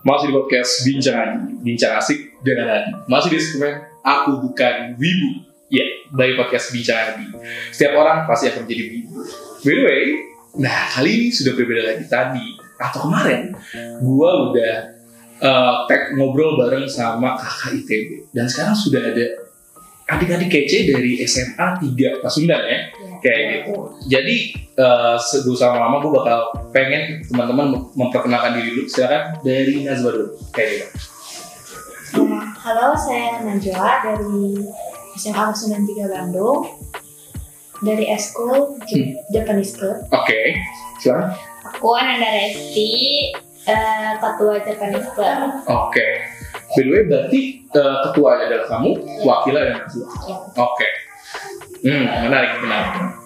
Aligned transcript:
Masih 0.00 0.32
di 0.32 0.34
podcast 0.34 0.72
Bincang 0.88 1.60
Bincang 1.60 1.92
Asik 2.00 2.40
dengan 2.40 2.72
Adi. 2.72 2.92
Masih 3.04 3.36
di 3.36 3.38
segmen 3.40 3.84
Aku 4.00 4.40
Bukan 4.48 4.96
Wibu. 4.96 5.44
Ya, 5.68 5.84
dari 6.08 6.40
podcast 6.40 6.72
Bincang 6.72 7.14
Adi. 7.14 7.28
Setiap 7.68 8.00
orang 8.00 8.24
pasti 8.24 8.48
akan 8.48 8.64
menjadi 8.64 8.84
wibu. 8.96 9.12
By 9.60 9.74
the 9.76 9.82
way, 9.84 10.02
nah 10.56 10.88
kali 10.96 11.10
ini 11.20 11.28
sudah 11.28 11.52
berbeda 11.52 11.82
lagi 11.84 12.04
tadi 12.08 12.46
atau 12.80 12.98
kemarin, 13.04 13.52
gua 14.00 14.48
udah 14.48 14.74
uh, 15.44 15.84
tag 15.84 16.16
ngobrol 16.16 16.56
bareng 16.56 16.88
sama 16.88 17.36
kakak 17.36 17.84
ITB 17.84 18.32
dan 18.32 18.48
sekarang 18.48 18.72
sudah 18.72 19.04
ada 19.04 19.26
adik-adik 20.10 20.50
kece 20.50 20.90
dari 20.90 21.22
SMA 21.22 21.66
3 21.78 22.22
Pasundan 22.22 22.62
ya 22.66 22.78
kayak 23.20 23.38
gitu. 23.68 23.74
Jadi 24.08 24.36
uh, 24.74 25.14
sebelum 25.14 25.54
sama 25.54 25.76
lama 25.78 26.00
gue 26.00 26.12
bakal 26.12 26.40
pengen 26.72 27.20
teman-teman 27.28 27.78
memperkenalkan 27.94 28.58
diri 28.58 28.74
dulu. 28.74 28.88
Silakan 28.88 29.22
dari 29.40 29.86
Nazwa 29.86 30.10
dulu. 30.10 30.28
Kayak 30.50 30.68
gitu. 30.72 30.86
Uh, 32.10 32.42
halo, 32.58 32.96
saya 32.98 33.38
Najwa 33.40 34.02
dari 34.02 34.66
SMA 35.14 35.44
93 35.52 36.10
Bandung. 36.10 36.66
Dari 37.80 38.12
Eskul 38.12 38.76
Hmm. 38.76 39.08
Japanese 39.32 39.72
Club. 39.72 40.04
Oke, 40.12 40.52
silakan. 41.00 41.32
Aku 41.64 41.96
Ananda 41.96 42.28
Resti, 42.28 42.92
eh, 43.64 44.10
ketua 44.20 44.60
Japanese 44.60 45.08
Club. 45.16 45.64
Oke. 45.64 46.08
By 46.70 46.82
the 46.86 46.90
way, 46.90 47.02
berarti 47.10 47.40
uh, 47.74 47.98
ketuanya 48.06 48.44
adalah 48.46 48.66
kamu, 48.70 48.90
wakilnya 49.26 49.60
adalah 49.66 49.78
Nazwa. 49.82 50.06
Ya. 50.06 50.36
Oke. 50.62 50.88
Hmm, 51.80 52.04
menarik, 52.28 52.52
menarik. 52.62 53.20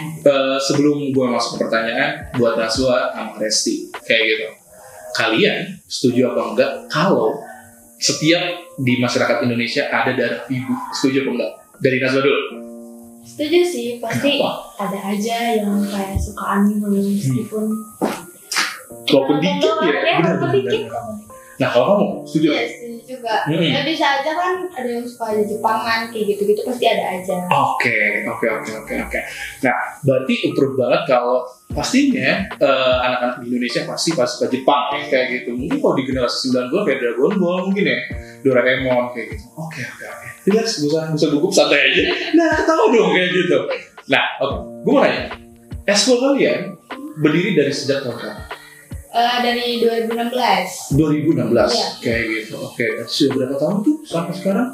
Eh, 0.00 0.56
sebelum 0.56 1.12
gue 1.12 1.26
masuk 1.28 1.60
ke 1.60 1.68
pertanyaan, 1.68 2.32
buat 2.32 2.56
Nazwa 2.56 3.12
sama 3.12 3.36
Resti, 3.36 3.92
kayak 4.00 4.24
gitu. 4.24 4.46
Kalian 5.10 5.76
setuju 5.90 6.32
apa 6.32 6.54
enggak 6.54 6.72
kalau 6.88 7.36
setiap 8.00 8.40
di 8.80 8.96
masyarakat 8.96 9.44
Indonesia 9.44 9.90
ada 9.92 10.16
darah 10.16 10.42
ibu? 10.48 10.72
Setuju 10.96 11.28
apa 11.28 11.30
enggak? 11.36 11.52
Dari 11.84 11.98
Nazwa 12.00 12.20
dulu. 12.24 12.42
Setuju 13.20 13.58
sih, 13.60 13.86
pasti 14.00 14.40
Kenapa? 14.40 14.72
ada 14.80 14.98
aja 15.12 15.36
yang 15.60 15.84
kayak 15.84 16.16
suka 16.16 16.44
anime 16.56 16.88
meskipun 16.88 17.68
Walaupun 19.10 19.36
Ada 19.38 19.42
dikit 19.42 19.74
ya, 19.74 19.90
ya, 19.90 20.00
benar, 20.00 20.34
walaupun 20.38 20.50
benar. 20.62 21.02
Nah 21.60 21.68
kalau 21.68 21.84
kamu 21.92 22.06
setuju? 22.24 22.48
Iya 22.56 22.64
setuju 22.72 23.00
juga. 23.04 23.34
Hmm. 23.44 23.60
Ya 23.60 23.80
bisa 23.84 24.06
aja 24.16 24.30
kan 24.32 24.54
ada 24.72 24.88
yang 24.88 25.04
suka 25.04 25.24
aja 25.36 25.44
Jepangan 25.44 26.00
kayak 26.08 26.24
gitu-gitu 26.32 26.60
pasti 26.64 26.84
ada 26.88 27.04
aja. 27.20 27.36
Oke, 27.52 28.24
oke, 28.24 28.46
oke, 28.48 28.70
oke, 28.80 28.94
oke. 29.04 29.20
Nah, 29.60 29.76
berarti 30.00 30.34
approve 30.48 30.74
banget 30.80 31.02
kalau 31.04 31.44
pastinya 31.70 32.48
eh, 32.48 32.96
anak-anak 33.04 33.36
di 33.44 33.52
Indonesia 33.52 33.84
pasti 33.84 34.16
pasti 34.16 34.34
suka 34.40 34.46
Jepang 34.48 34.84
ya, 34.96 35.02
kayak 35.12 35.26
gitu. 35.36 35.50
Mungkin 35.52 35.78
kalau 35.84 35.94
di 36.00 36.04
generasi 36.08 36.48
90 36.48 36.86
kayak 36.88 36.98
Dragon 37.04 37.32
Ball 37.36 37.58
mungkin 37.68 37.84
ya, 37.84 37.98
Doraemon 38.40 39.04
kayak 39.12 39.26
gitu. 39.36 39.44
Oke, 39.60 39.80
oke, 39.84 40.04
oke. 40.08 40.26
Usah, 40.50 41.12
gak 41.12 41.18
usah 41.20 41.28
gugup 41.28 41.52
santai 41.52 41.92
aja. 41.92 42.02
Nah, 42.40 42.48
ketawa 42.56 42.88
dong 42.88 43.12
kayak 43.12 43.30
gitu. 43.36 43.58
Nah, 44.08 44.24
oke. 44.40 44.56
Gue 44.80 44.92
mau 44.96 45.04
nanya, 45.04 45.28
eskul 45.84 46.16
kalian 46.16 46.72
berdiri 47.20 47.52
dari 47.52 47.68
sejak 47.68 48.00
tahun 48.00 48.16
berapa? 48.16 48.59
Eh, 49.10 49.36
dari 49.42 49.82
2016. 49.82 50.94
2016 50.94 51.70
Iya. 51.74 51.88
kayak 51.98 52.22
gitu. 52.30 52.54
Oke, 52.62 52.86
sudah 53.04 53.32
berapa 53.34 53.54
tahun 53.58 53.76
tuh 53.82 53.96
sampai 54.06 54.34
sekarang? 54.34 54.68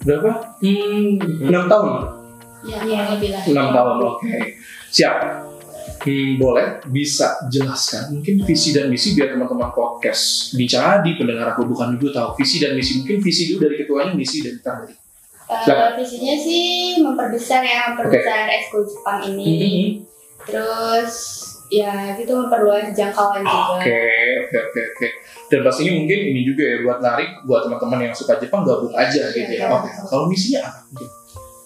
Berapa? 0.00 0.30
Hmm, 0.60 1.16
6 1.48 1.64
tahun. 1.64 1.90
Iya, 2.60 2.76
Iya. 2.76 2.78
kurang 2.84 3.08
lebih 3.16 3.28
lah. 3.32 3.42
6 3.48 3.68
tahun, 3.72 3.96
oke. 4.04 4.32
Siap. 4.90 5.16
Hmm, 6.00 6.30
boleh 6.36 6.80
bisa 6.88 7.36
jelaskan 7.48 8.08
mungkin 8.10 8.40
visi 8.40 8.72
dan 8.72 8.88
misi 8.88 9.12
biar 9.12 9.36
teman-teman 9.36 9.68
podcast 9.68 10.56
bicara 10.56 11.04
di 11.04 11.12
pendengar 11.12 11.52
aku 11.52 11.68
bukan 11.68 11.92
ibu 11.92 12.08
tahu 12.08 12.40
visi 12.40 12.56
dan 12.56 12.72
misi 12.72 13.04
mungkin 13.04 13.20
visi 13.20 13.52
dulu 13.52 13.68
dari 13.68 13.84
ketuanya 13.84 14.16
misi 14.16 14.40
dari 14.40 14.56
kita. 14.56 14.88
Eh, 14.88 15.60
Silakan. 15.60 15.92
visinya 16.00 16.36
sih 16.36 16.64
memperbesar 17.00 17.60
ya, 17.60 17.92
memperbesar 17.92 18.48
ekskul 18.48 18.80
Jepang 18.84 19.20
ini. 19.28 19.52
Hmm. 19.52 19.88
Terus 20.48 21.12
ya 21.70 22.18
gitu 22.18 22.34
memperluas 22.34 22.90
jangkauan 22.92 23.46
juga. 23.46 23.78
Oke, 23.78 24.02
oke, 24.44 24.58
oke, 24.58 24.80
oke. 24.92 25.08
Dan 25.46 25.58
pastinya 25.62 25.92
mungkin 25.96 26.18
ini 26.20 26.40
juga 26.42 26.62
ya 26.66 26.76
buat 26.82 26.98
narik 26.98 27.46
buat 27.46 27.66
teman-teman 27.66 28.10
yang 28.10 28.14
suka 28.14 28.36
Jepang 28.36 28.66
gabung 28.66 28.90
aja 28.92 29.30
gitu 29.30 29.50
ya. 29.54 29.66
Iya. 29.66 29.78
Oke. 29.78 29.90
Kalau 30.10 30.24
misinya 30.26 30.66
apa? 30.66 30.80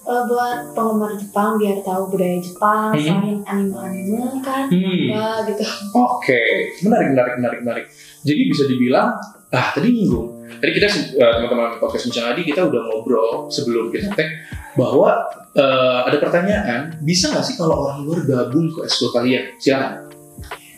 Eh, 0.04 0.22
buat 0.28 0.76
penggemar 0.76 1.16
Jepang 1.16 1.56
biar 1.56 1.80
tahu 1.80 2.12
budaya 2.12 2.36
Jepang, 2.36 2.92
Hmm. 2.92 3.00
selain 3.00 3.40
anime-anime 3.40 4.36
kan, 4.44 4.68
Hmm. 4.68 5.08
ya 5.08 5.40
gitu. 5.48 5.64
Oke, 5.96 6.40
menarik, 6.84 7.16
menarik, 7.16 7.34
menarik, 7.40 7.58
menarik. 7.64 7.84
Jadi 8.20 8.40
bisa 8.44 8.68
dibilang, 8.68 9.16
ah 9.48 9.66
tadi 9.72 9.88
nyinggung. 9.88 10.28
Tadi 10.60 10.70
kita 10.76 10.88
eh, 10.92 11.32
teman-teman 11.40 11.80
podcast 11.80 12.12
Bincang 12.12 12.36
Adi 12.36 12.44
kita 12.44 12.68
udah 12.68 12.80
ngobrol 12.84 13.48
sebelum 13.48 13.88
kita 13.88 14.12
tag 14.12 14.28
bahwa 14.74 15.10
eh, 15.54 15.98
ada 16.04 16.16
pertanyaan, 16.18 16.80
bisa 17.00 17.30
nggak 17.30 17.46
sih 17.46 17.54
kalau 17.54 17.86
orang 17.86 18.02
luar 18.02 18.20
gabung 18.26 18.66
ke 18.68 18.84
ekskul 18.84 19.10
kalian? 19.10 19.54
Silakan. 19.56 20.10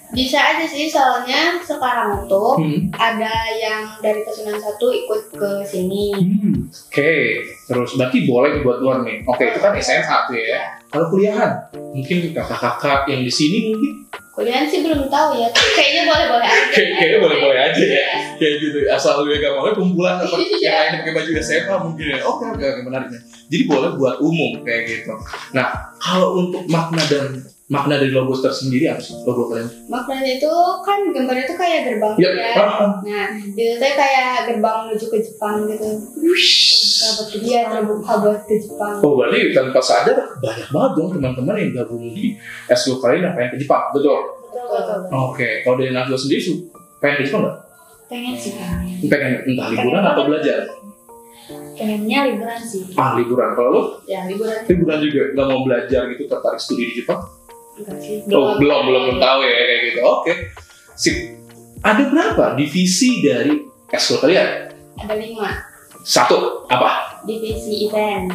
Bisa 0.06 0.38
aja 0.38 0.62
sih 0.62 0.86
soalnya 0.86 1.58
sekarang 1.58 2.30
tuh 2.30 2.54
Hmm. 2.54 2.86
ada 2.94 3.32
yang 3.52 3.90
dari 3.98 4.22
Pesunan 4.22 4.54
satu 4.54 4.86
ikut 4.88 5.34
ke 5.34 5.50
sini. 5.66 6.14
Hmm, 6.14 6.70
Oke, 6.70 7.42
terus 7.66 7.90
berarti 7.98 8.22
boleh 8.22 8.62
buat 8.62 8.78
luar 8.78 9.02
nih. 9.02 9.26
Oke, 9.26 9.50
itu 9.50 9.58
kan 9.58 9.74
SMA 9.74 10.16
tuh 10.30 10.38
ya. 10.38 10.78
Kalau 10.86 11.10
kuliahan, 11.10 11.50
mungkin 11.90 12.30
kakak-kakak 12.30 13.10
yang 13.10 13.26
di 13.26 13.32
sini 13.34 13.74
mungkin 13.74 13.92
Kuliah 14.36 14.68
sih 14.68 14.84
belum 14.84 15.08
tahu 15.08 15.32
ya, 15.34 15.48
kayaknya 15.48 16.04
boleh-boleh 16.04 16.44
aja. 16.44 16.68
Kayak- 16.68 16.92
kayaknya 16.92 17.18
boleh-boleh 17.18 17.58
aja 17.58 17.80
ya. 17.80 17.88
Iya. 17.88 18.06
kayak 18.36 18.54
gitu 18.60 18.78
asal 18.86 19.24
lu 19.24 19.32
gak 19.32 19.48
mau 19.50 19.72
kumpulan 19.72 20.20
apa 20.20 20.36
Iya. 20.36 20.60
yang 20.60 20.76
lain 20.76 20.92
pakai 21.00 21.12
baju 21.16 21.30
SMA 21.40 21.76
mungkin 21.80 22.04
ya 22.06 22.20
oke 22.20 22.44
oke 22.46 22.60
oke 22.60 22.80
menariknya 22.84 23.20
jadi 23.48 23.64
boleh 23.64 23.90
buat 23.96 24.16
umum 24.20 24.60
kayak 24.60 24.82
gitu 24.84 25.12
nah 25.50 25.66
kalau 25.96 26.36
untuk 26.36 26.68
makna 26.68 27.00
dan 27.08 27.40
makna 27.66 27.98
dari 27.98 28.10
logo 28.10 28.30
tersendiri 28.32 28.86
apa 28.86 28.98
sih 28.98 29.18
logo 29.20 29.48
kalian 29.48 29.66
Maknanya 29.86 30.38
itu 30.38 30.52
kan 30.80 31.02
gambarnya 31.08 31.44
tuh 31.44 31.56
kayak 31.56 31.80
gerbang 31.84 32.14
ya 32.14 32.30
ya. 32.30 32.46
ah, 32.54 32.62
ah. 32.62 32.90
Nah, 33.00 33.26
itu 33.34 33.74
tuh 33.74 33.92
kayak 33.92 34.46
gerbang 34.46 34.76
menuju 34.84 35.06
ke 35.08 35.18
Jepang 35.20 35.66
gitu. 35.66 35.88
Sahabat 36.96 37.26
ke 37.28 37.38
dia 37.40 37.60
terbuka 37.66 38.12
buat 38.18 38.40
ke 38.40 38.54
Jepang. 38.56 38.94
oh 39.00 39.12
berarti 39.14 39.50
tanpa 39.50 39.80
sadar 39.80 40.18
banyak 40.38 40.68
banget 40.68 40.90
dong 40.94 41.08
teman-teman 41.12 41.54
yang 41.56 41.70
gabung 41.76 42.06
di 42.08 42.38
SU 42.68 42.96
kalian 42.96 43.22
yang 43.24 43.34
pengen 43.34 43.50
ke 43.52 43.58
Jepang 43.60 43.90
betul 43.90 44.14
Betul. 44.46 45.00
oke 45.10 45.48
kalau 45.60 45.76
dari 45.76 45.90
Nazwa 45.90 46.14
sendiri 46.14 46.40
su 46.40 46.52
pengen 46.96 47.20
ke 47.20 47.24
Jepang 47.24 47.42
nggak 47.42 47.58
Pengen 48.06 48.34
sih 48.34 48.54
pengen. 48.54 49.02
pengen 49.04 49.32
entah 49.44 49.66
liburan 49.68 50.04
atau 50.04 50.22
belajar 50.24 50.58
Pengennya 51.74 52.18
liburan 52.26 52.60
sih. 52.60 52.82
ah 52.94 53.14
liburan 53.14 53.50
kalau 53.52 53.70
lu 53.70 53.82
Ya, 54.04 54.24
liburan 54.24 54.62
liburan 54.64 54.98
juga 55.00 55.22
nggak 55.32 55.46
mau 55.46 55.60
belajar 55.62 56.02
gitu 56.08 56.22
tertarik 56.24 56.56
studi 56.56 56.84
di 56.86 57.02
Jepang 57.02 57.20
enggak 57.76 57.98
sih. 57.98 58.16
Oh, 58.28 58.56
belum, 58.56 58.80
belum, 58.86 59.02
belum 59.06 59.18
tahu 59.18 59.38
ya 59.40 59.54
kayak 59.54 59.80
gitu. 59.86 60.00
Oke. 60.02 60.32
Sip. 60.94 61.16
Ada 61.80 62.02
berapa 62.08 62.44
divisi 62.54 63.20
dari 63.20 63.52
ekskul 63.86 64.18
kalian? 64.18 64.72
Ada 64.96 65.14
lima 65.14 65.50
Satu. 66.00 66.64
Apa? 66.66 67.22
divisi 67.22 67.84
event. 67.84 68.30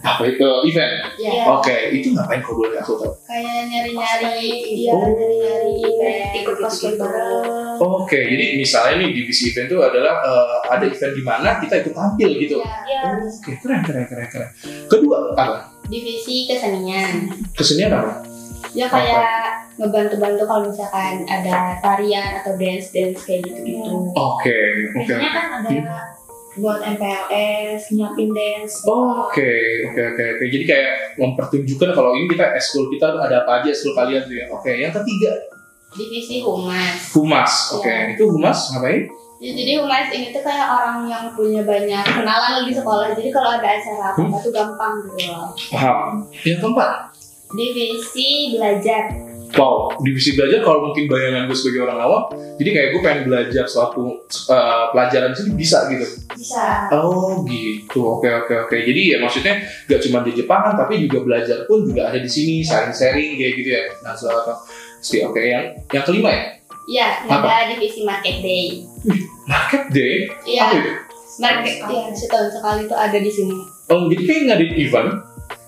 Apa 0.00 0.24
itu? 0.24 0.40
Event. 0.64 0.94
Ya, 1.16 1.44
Oke. 1.46 1.92
Itu 1.92 2.16
ngapain 2.16 2.40
kau 2.40 2.56
boleh 2.56 2.72
aku 2.74 2.96
tahu? 2.96 3.12
kayak 3.22 3.68
nyari-nyari, 3.68 4.48
Iya, 4.48 4.88
ya, 4.88 4.92
Oh. 4.96 5.04
nyari-nyari 5.06 5.72
event, 5.78 6.28
ikut 6.34 6.56
gitu-gitu. 6.56 6.96
bareng. 6.96 7.76
Oke. 7.78 8.16
Jadi 8.26 8.44
misalnya 8.56 8.94
nih 8.98 9.10
divisi 9.12 9.52
event 9.52 9.68
itu 9.68 9.76
adalah 9.78 10.14
eh, 10.18 10.56
ada 10.72 10.84
event 10.84 11.12
di 11.12 11.20
mana 11.20 11.60
kita 11.60 11.84
ikut 11.84 11.92
tampil 11.92 12.30
gitu. 12.34 12.56
Ya, 12.58 12.72
Ya, 12.88 13.00
Oke. 13.20 13.52
Keren, 13.60 13.80
keren, 13.82 14.04
keren, 14.06 14.26
keren. 14.26 14.48
Kedua 14.88 15.16
apa? 15.34 15.68
divisi 15.86 16.48
kesenian. 16.48 17.28
Kesenian 17.52 17.92
apa? 17.92 18.24
Ya 18.70 18.86
kayak 18.86 19.74
ngebantu-bantu 19.76 20.42
kalau 20.46 20.62
misalkan 20.70 21.26
ada 21.26 21.80
tarian 21.82 22.38
atau 22.38 22.54
dance-dance 22.54 23.18
kayak 23.26 23.42
gitu-gitu. 23.46 24.14
Oke. 24.14 24.58
Oke. 24.94 25.10
biasanya 25.10 25.30
kan 25.32 25.46
ada 25.62 25.78
buat 26.58 26.82
MPLS, 26.82 27.94
nyiapin 27.94 28.30
dance. 28.34 28.82
Oke, 28.82 29.50
oke, 29.86 30.02
oke, 30.14 30.22
oke. 30.36 30.44
Jadi 30.50 30.64
kayak 30.66 30.92
mempertunjukkan 31.16 31.90
kalau 31.94 32.10
ini 32.14 32.26
kita 32.26 32.58
ekskul 32.58 32.90
kita 32.90 33.14
ada 33.16 33.46
apa 33.46 33.62
aja 33.62 33.70
ekskul 33.70 33.94
kalian 33.94 34.26
tuh 34.26 34.34
ya. 34.34 34.46
Oke, 34.50 34.70
yang 34.74 34.90
ketiga 34.92 35.32
Divisi 35.90 36.38
humas. 36.42 37.10
humas. 37.14 37.52
Oke, 37.74 37.90
Ya. 37.90 38.14
itu 38.14 38.22
humas 38.30 38.70
ngapain? 38.70 39.10
Ya, 39.40 39.50
jadi 39.56 39.72
humas 39.82 40.06
ini 40.12 40.30
tuh 40.30 40.42
kayak 40.44 40.68
orang 40.68 41.08
yang 41.08 41.24
punya 41.34 41.64
banyak 41.64 42.04
kenalan 42.04 42.62
di 42.68 42.72
sekolah. 42.76 43.10
Jadi 43.16 43.30
kalau 43.32 43.56
ada 43.56 43.64
acara 43.66 44.12
apa-apa 44.12 44.36
tuh 44.38 44.52
gampang 44.52 44.92
gitu 45.02 45.32
loh. 45.32 45.48
Paham. 45.72 46.28
Yang 46.44 46.58
keempat, 46.60 46.90
Divisi 47.50 48.54
belajar. 48.54 49.30
wow, 49.58 49.90
divisi 49.98 50.38
belajar 50.38 50.62
kalau 50.62 50.86
mungkin 50.86 51.10
bayangan 51.10 51.50
gue 51.50 51.58
sebagai 51.58 51.82
orang 51.90 51.98
awam, 51.98 52.22
jadi 52.54 52.70
kayak 52.70 52.88
gue 52.94 53.00
pengen 53.02 53.22
belajar 53.26 53.66
suatu 53.66 54.22
uh, 54.46 54.94
pelajaran 54.94 55.34
sini 55.34 55.58
bisa 55.58 55.90
gitu. 55.90 56.06
Bisa. 56.38 56.86
Oh 56.94 57.42
gitu, 57.50 57.98
oke 57.98 58.30
oke 58.46 58.54
oke. 58.70 58.76
Jadi 58.78 59.10
ya 59.10 59.18
maksudnya 59.18 59.58
gak 59.90 60.00
cuma 60.06 60.22
di 60.22 60.38
Jepangan, 60.38 60.78
tapi 60.78 61.02
juga 61.02 61.26
belajar 61.26 61.66
pun 61.66 61.82
juga 61.82 62.14
ada 62.14 62.22
di 62.22 62.30
sini, 62.30 62.62
sharing-sharing 62.62 63.34
kayak 63.34 63.52
gitu 63.58 63.70
ya. 63.74 63.82
Nah, 64.06 64.14
soal 64.14 64.38
oke. 64.46 65.40
Yang 65.42 65.82
yang 65.90 66.04
kelima 66.06 66.30
ya, 66.30 66.44
Iya, 66.90 67.08
ada 67.26 67.70
divisi 67.70 68.02
market 68.06 68.42
day. 68.42 68.82
Market 69.50 69.84
Day? 69.90 70.30
Iya, 70.46 70.64
itu? 70.78 70.92
market. 71.40 71.74
Iya, 71.86 72.02
setahun 72.12 72.50
sekali 72.52 72.84
tuh 72.90 72.98
ada 72.98 73.18
di 73.18 73.30
sini. 73.32 73.56
Oh, 73.90 74.06
jadi 74.06 74.22
kayak 74.22 74.42
ngadain 74.46 74.74
event? 74.78 75.10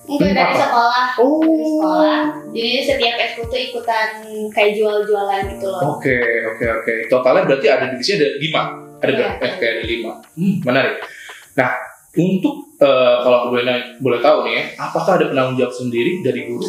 Enggak 0.03 0.31
dari 0.31 0.43
apa? 0.45 0.59
sekolah. 0.61 1.07
Oh. 1.17 1.41
Dari 1.41 1.65
sekolah. 1.65 2.19
Jadi 2.51 2.71
setiap 2.83 3.15
ekskul 3.17 3.45
tuh 3.47 3.61
ikutan 3.61 4.09
kayak 4.51 4.71
jual-jualan 4.75 5.43
gitu 5.49 5.67
loh. 5.67 5.81
Oke, 5.95 6.19
oke, 6.49 6.65
oke. 6.77 6.93
Totalnya 7.07 7.43
berarti 7.45 7.67
ada 7.67 7.85
divisi 7.89 8.11
ada 8.15 8.29
lima. 8.35 8.63
Ada 8.99 9.09
Iya. 9.09 9.17
berapa? 9.17 9.35
Eh, 9.41 9.53
kayak 9.57 9.73
ada 9.73 9.85
lima. 9.85 10.13
Hmm, 10.35 10.55
menarik. 10.63 10.95
Nah, 11.53 11.71
untuk 12.13 12.55
eh, 12.77 13.17
kalau 13.21 13.39
boleh 13.49 13.63
nanya- 13.63 13.95
boleh 13.97 14.19
tahu 14.19 14.43
nih 14.43 14.53
ya, 14.53 14.63
apakah 14.81 15.13
ada 15.15 15.27
penanggung 15.29 15.55
jawab 15.57 15.71
sendiri 15.73 16.19
dari 16.21 16.41
guru? 16.45 16.67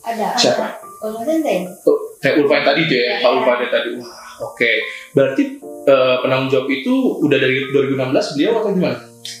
Ada. 0.00 0.34
Siapa? 0.34 0.66
Kalau 0.96 1.20
sensei. 1.20 1.66
Oh, 1.82 1.98
kayak 2.16 2.38
Ulfa 2.38 2.54
yang 2.54 2.66
tadi 2.66 2.80
tuh 2.84 2.96
ya, 2.96 3.02
Iya. 3.02 3.16
Pak 3.18 3.30
Ulfa 3.32 3.52
yang 3.56 3.72
tadi. 3.72 3.88
Wah, 3.92 4.14
oke. 4.44 4.70
Berarti 5.12 5.42
eh, 5.86 6.16
penanggung 6.18 6.48
jawab 6.48 6.68
itu 6.68 6.92
udah 7.20 7.34
dari 7.36 7.56
2016 7.68 7.98
beliau 8.32 8.52
atau 8.56 8.70
gimana? 8.72 8.96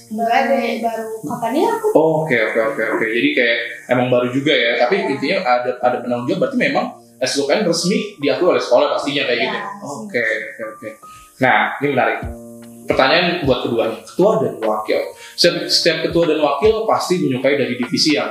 Baru 0.06 0.32
ada 0.32 0.54
baru 0.56 1.06
kapan 1.20 1.52
ya 1.56 1.68
aku? 1.74 1.86
Oke, 1.92 2.36
oke, 2.38 2.60
oke, 2.74 2.82
oke. 2.96 3.06
Jadi 3.06 3.28
kayak 3.34 3.58
emang 3.90 4.06
baru 4.08 4.28
juga 4.30 4.52
ya. 4.54 4.78
Tapi 4.78 4.94
Iya. 4.96 5.08
intinya 5.12 5.38
ada 5.42 5.70
ada 5.82 5.96
penanggung 6.00 6.26
jawab. 6.26 6.40
Berarti 6.46 6.58
memang 6.58 6.86
SKN 7.16 7.64
resmi 7.64 7.98
diakui 8.20 8.46
oleh 8.46 8.60
sekolah 8.60 8.92
pastinya 8.92 9.24
kayak 9.24 9.40
Iya, 9.40 9.48
gitu. 9.48 9.58
Oke, 9.82 10.22
oke, 10.22 10.62
oke. 10.76 10.88
Nah, 11.40 11.58
ini 11.80 11.88
menarik. 11.92 12.18
Pertanyaan 12.86 13.42
buat 13.42 13.66
keduanya, 13.66 13.98
ketua 13.98 14.30
dan 14.38 14.54
wakil. 14.62 15.00
Setiap, 15.34 15.66
setiap 15.66 15.98
ketua 16.06 16.24
dan 16.30 16.38
wakil 16.38 16.86
pasti 16.86 17.18
menyukai 17.18 17.58
dari 17.58 17.74
divisi 17.74 18.14
yang 18.14 18.30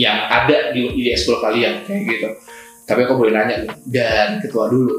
yang 0.00 0.16
ada 0.24 0.72
di, 0.72 0.88
di 0.96 1.12
ekskul 1.12 1.36
kalian 1.36 1.84
kayak 1.84 2.08
gitu. 2.08 2.28
Tapi 2.88 3.04
aku 3.04 3.14
boleh 3.14 3.36
nanya 3.36 3.60
nih, 3.62 3.70
dan 3.92 4.40
ketua 4.40 4.72
dulu, 4.72 4.96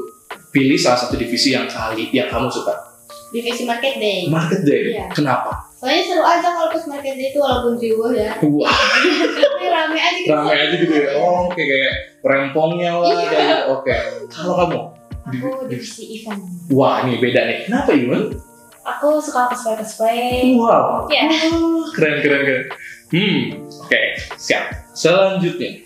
pilih 0.54 0.78
salah 0.78 0.94
satu 0.96 1.18
divisi 1.18 1.50
yang 1.50 1.66
kali 1.66 2.06
yang 2.14 2.30
kamu 2.30 2.46
suka. 2.46 2.70
Divisi 3.34 3.66
market 3.66 3.98
day. 3.98 4.30
Market 4.30 4.62
Day. 4.62 4.94
Iya. 4.94 5.10
Kenapa? 5.10 5.73
Soalnya 5.84 6.00
seru 6.00 6.24
aja 6.24 6.48
kalau 6.48 6.72
pas 6.72 6.84
market 6.88 7.12
itu 7.14 7.36
walaupun 7.36 7.76
riuh 7.76 8.08
ya. 8.10 8.32
Wah, 8.40 8.72
Tapi 9.44 9.66
rame 9.68 9.98
aja 10.00 10.16
gitu. 10.16 10.32
ramai 10.32 10.56
aja 10.56 10.74
gitu 10.74 10.94
ya. 10.96 11.10
Oh, 11.20 11.44
oke 11.44 11.60
kayak 11.60 11.92
rempongnya 12.24 12.96
lah 12.96 13.12
Iya. 13.12 13.20
kayak 13.20 13.44
gitu. 13.44 13.64
Oke. 13.70 13.94
Kalau 14.26 14.54
kamu? 14.56 14.80
Aku 15.24 15.48
di- 15.68 15.76
divisi 15.76 16.02
event. 16.16 16.40
Wah, 16.72 17.04
ini 17.04 17.20
beda 17.20 17.40
nih. 17.44 17.58
Kenapa 17.64 17.92
Iman? 17.92 18.32
Aku 18.82 19.20
suka 19.20 19.44
cosplay 19.46 19.76
cosplay. 19.76 20.56
Wow. 20.56 21.04
Ya. 21.06 21.28
Keren, 21.92 22.14
keren, 22.20 22.40
keren. 22.42 22.64
Hmm, 23.08 23.40
oke, 23.78 24.00
siap. 24.34 24.64
Selanjutnya, 24.90 25.84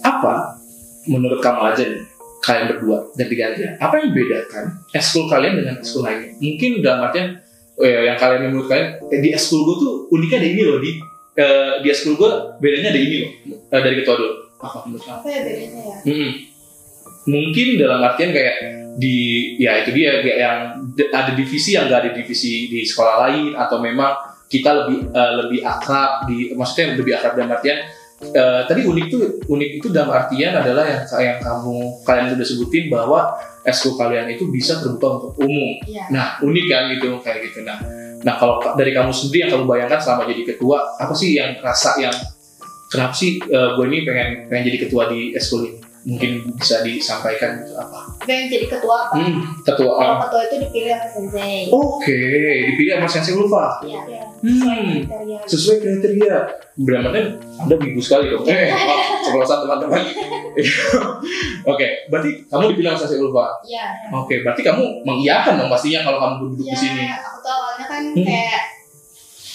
apa 0.00 0.58
menurut 1.04 1.38
kamu 1.38 1.60
aja 1.64 1.82
nih, 1.84 2.02
kalian 2.48 2.66
berdua 2.72 2.98
dan 3.12 3.26
digantian, 3.28 3.72
apa 3.76 3.92
yang 4.00 4.06
membedakan 4.08 4.64
eskul 4.96 5.28
kalian 5.28 5.60
dengan 5.60 5.74
eskul 5.84 6.00
lainnya? 6.08 6.32
Mungkin 6.40 6.70
dalam 6.80 7.00
artian, 7.04 7.36
eh, 7.76 8.08
yang 8.08 8.16
kalian 8.16 8.48
menurut 8.48 8.72
kalian, 8.72 8.88
eh, 9.12 9.20
di 9.20 9.28
eskul 9.36 9.68
gue 9.68 9.76
tuh 9.76 9.94
uniknya 10.16 10.40
ada 10.40 10.48
ini 10.48 10.62
loh, 10.64 10.78
di 10.80 10.90
eh, 11.36 11.72
di 11.84 11.88
eskul 11.92 12.16
gue 12.16 12.30
bedanya 12.56 12.88
ada 12.88 13.00
ini 13.00 13.16
loh, 13.20 13.32
Eh, 13.68 13.80
dari 13.84 14.00
ketua 14.00 14.16
dulu. 14.16 14.34
Apa 14.58 14.88
menurut 14.88 15.04
kamu? 15.04 15.16
Apa 15.20 15.28
ya 15.28 15.40
bedanya 15.44 15.80
ya? 15.84 15.98
Hmm. 16.08 16.30
Mungkin 17.28 17.66
dalam 17.76 18.00
artian 18.00 18.32
kayak 18.32 18.56
di 18.98 19.16
ya 19.62 19.84
itu 19.84 19.94
dia 19.94 20.18
kayak 20.24 20.38
yang 20.42 20.58
ada 21.14 21.32
divisi 21.38 21.78
yang 21.78 21.86
gak 21.86 22.02
ada 22.02 22.10
divisi 22.16 22.66
di 22.66 22.82
sekolah 22.82 23.30
lain 23.30 23.52
atau 23.54 23.78
memang 23.78 24.16
kita 24.48 24.70
lebih 24.74 25.12
eh, 25.12 25.32
lebih 25.44 25.60
akrab 25.62 26.26
di 26.26 26.50
maksudnya 26.56 26.96
lebih 26.98 27.14
akrab 27.14 27.36
dalam 27.38 27.52
artian 27.52 27.78
eh, 28.20 28.60
tadi 28.66 28.82
unik 28.82 29.06
tuh 29.08 29.20
unik 29.46 29.70
itu 29.82 29.86
dalam 29.94 30.10
artian 30.10 30.54
adalah 30.54 30.84
yang 30.84 31.02
yang 31.22 31.38
kamu 31.38 31.76
kalian 32.02 32.26
sudah 32.34 32.46
sebutin 32.46 32.84
bahwa 32.90 33.30
eskul 33.62 33.94
kalian 33.94 34.26
itu 34.32 34.50
bisa 34.50 34.78
terbuka 34.82 35.22
untuk 35.22 35.32
umum. 35.44 35.78
Iya. 35.86 36.10
Nah 36.10 36.26
unik 36.42 36.64
kan 36.66 36.82
gitu 36.94 37.06
kayak 37.22 37.46
gitu. 37.50 37.62
Nah 37.62 37.78
nah 38.18 38.34
kalau 38.34 38.58
ka- 38.58 38.74
dari 38.74 38.90
kamu 38.90 39.14
sendiri 39.14 39.46
yang 39.46 39.52
kamu 39.54 39.64
bayangkan 39.70 40.00
selama 40.02 40.26
jadi 40.26 40.42
ketua 40.42 40.78
apa 40.98 41.14
sih 41.14 41.38
yang 41.38 41.54
rasa 41.62 41.94
yang 42.02 42.14
kenapa 42.90 43.14
sih 43.14 43.38
eh, 43.38 43.68
gue 43.78 43.84
ini 43.86 44.02
pengen 44.02 44.28
pengen 44.50 44.64
jadi 44.74 44.78
ketua 44.88 45.06
di 45.06 45.32
eskul 45.38 45.62
ini? 45.70 45.78
Mungkin 46.08 46.30
bisa 46.56 46.80
disampaikan 46.80 47.60
gitu 47.60 47.76
apa? 47.76 48.00
Pengen 48.24 48.48
jadi 48.48 48.64
ketua 48.66 48.96
apa? 49.04 49.14
Hmm, 49.14 49.44
ketua. 49.60 49.92
Kalau 49.92 50.16
ketua 50.24 50.40
itu 50.42 50.56
dipilih 50.64 50.88
sama 50.90 51.04
sensei. 51.06 51.68
Oke, 51.68 52.16
dipilih 52.64 52.92
sama 52.96 53.06
Sensei 53.06 53.34
Ulfa. 53.36 53.64
Iya. 53.84 54.00
Hmm, 54.38 55.04
Kriteria. 55.04 55.38
sesuai 55.44 55.76
kriteria. 55.78 56.36
Berarti 56.78 57.20
Anda 57.58 57.74
bingung 57.76 58.00
sekali 58.00 58.32
dong. 58.32 58.40
Eh, 58.42 58.72
ceplosan 59.26 59.60
teman-teman. 59.60 60.00
Oke, 61.68 61.86
berarti 62.08 62.30
kamu 62.46 62.72
dipilih 62.72 62.88
sama 62.90 63.00
Sensei 63.04 63.20
Ulfa. 63.20 63.46
Iya. 63.62 63.86
Oke, 64.10 64.40
berarti 64.40 64.62
kamu 64.62 65.04
mengiyakan 65.04 65.54
dong 65.58 65.68
pastinya 65.68 66.00
kalau 66.02 66.18
kamu 66.18 66.34
duduk 66.48 66.64
Iya, 66.64 66.72
di 66.72 66.76
sini. 66.78 67.02
aku 67.06 67.36
tuh 67.38 67.52
awalnya 67.52 67.84
kan 67.84 68.02
Hmm. 68.08 68.24
kayak 68.24 68.62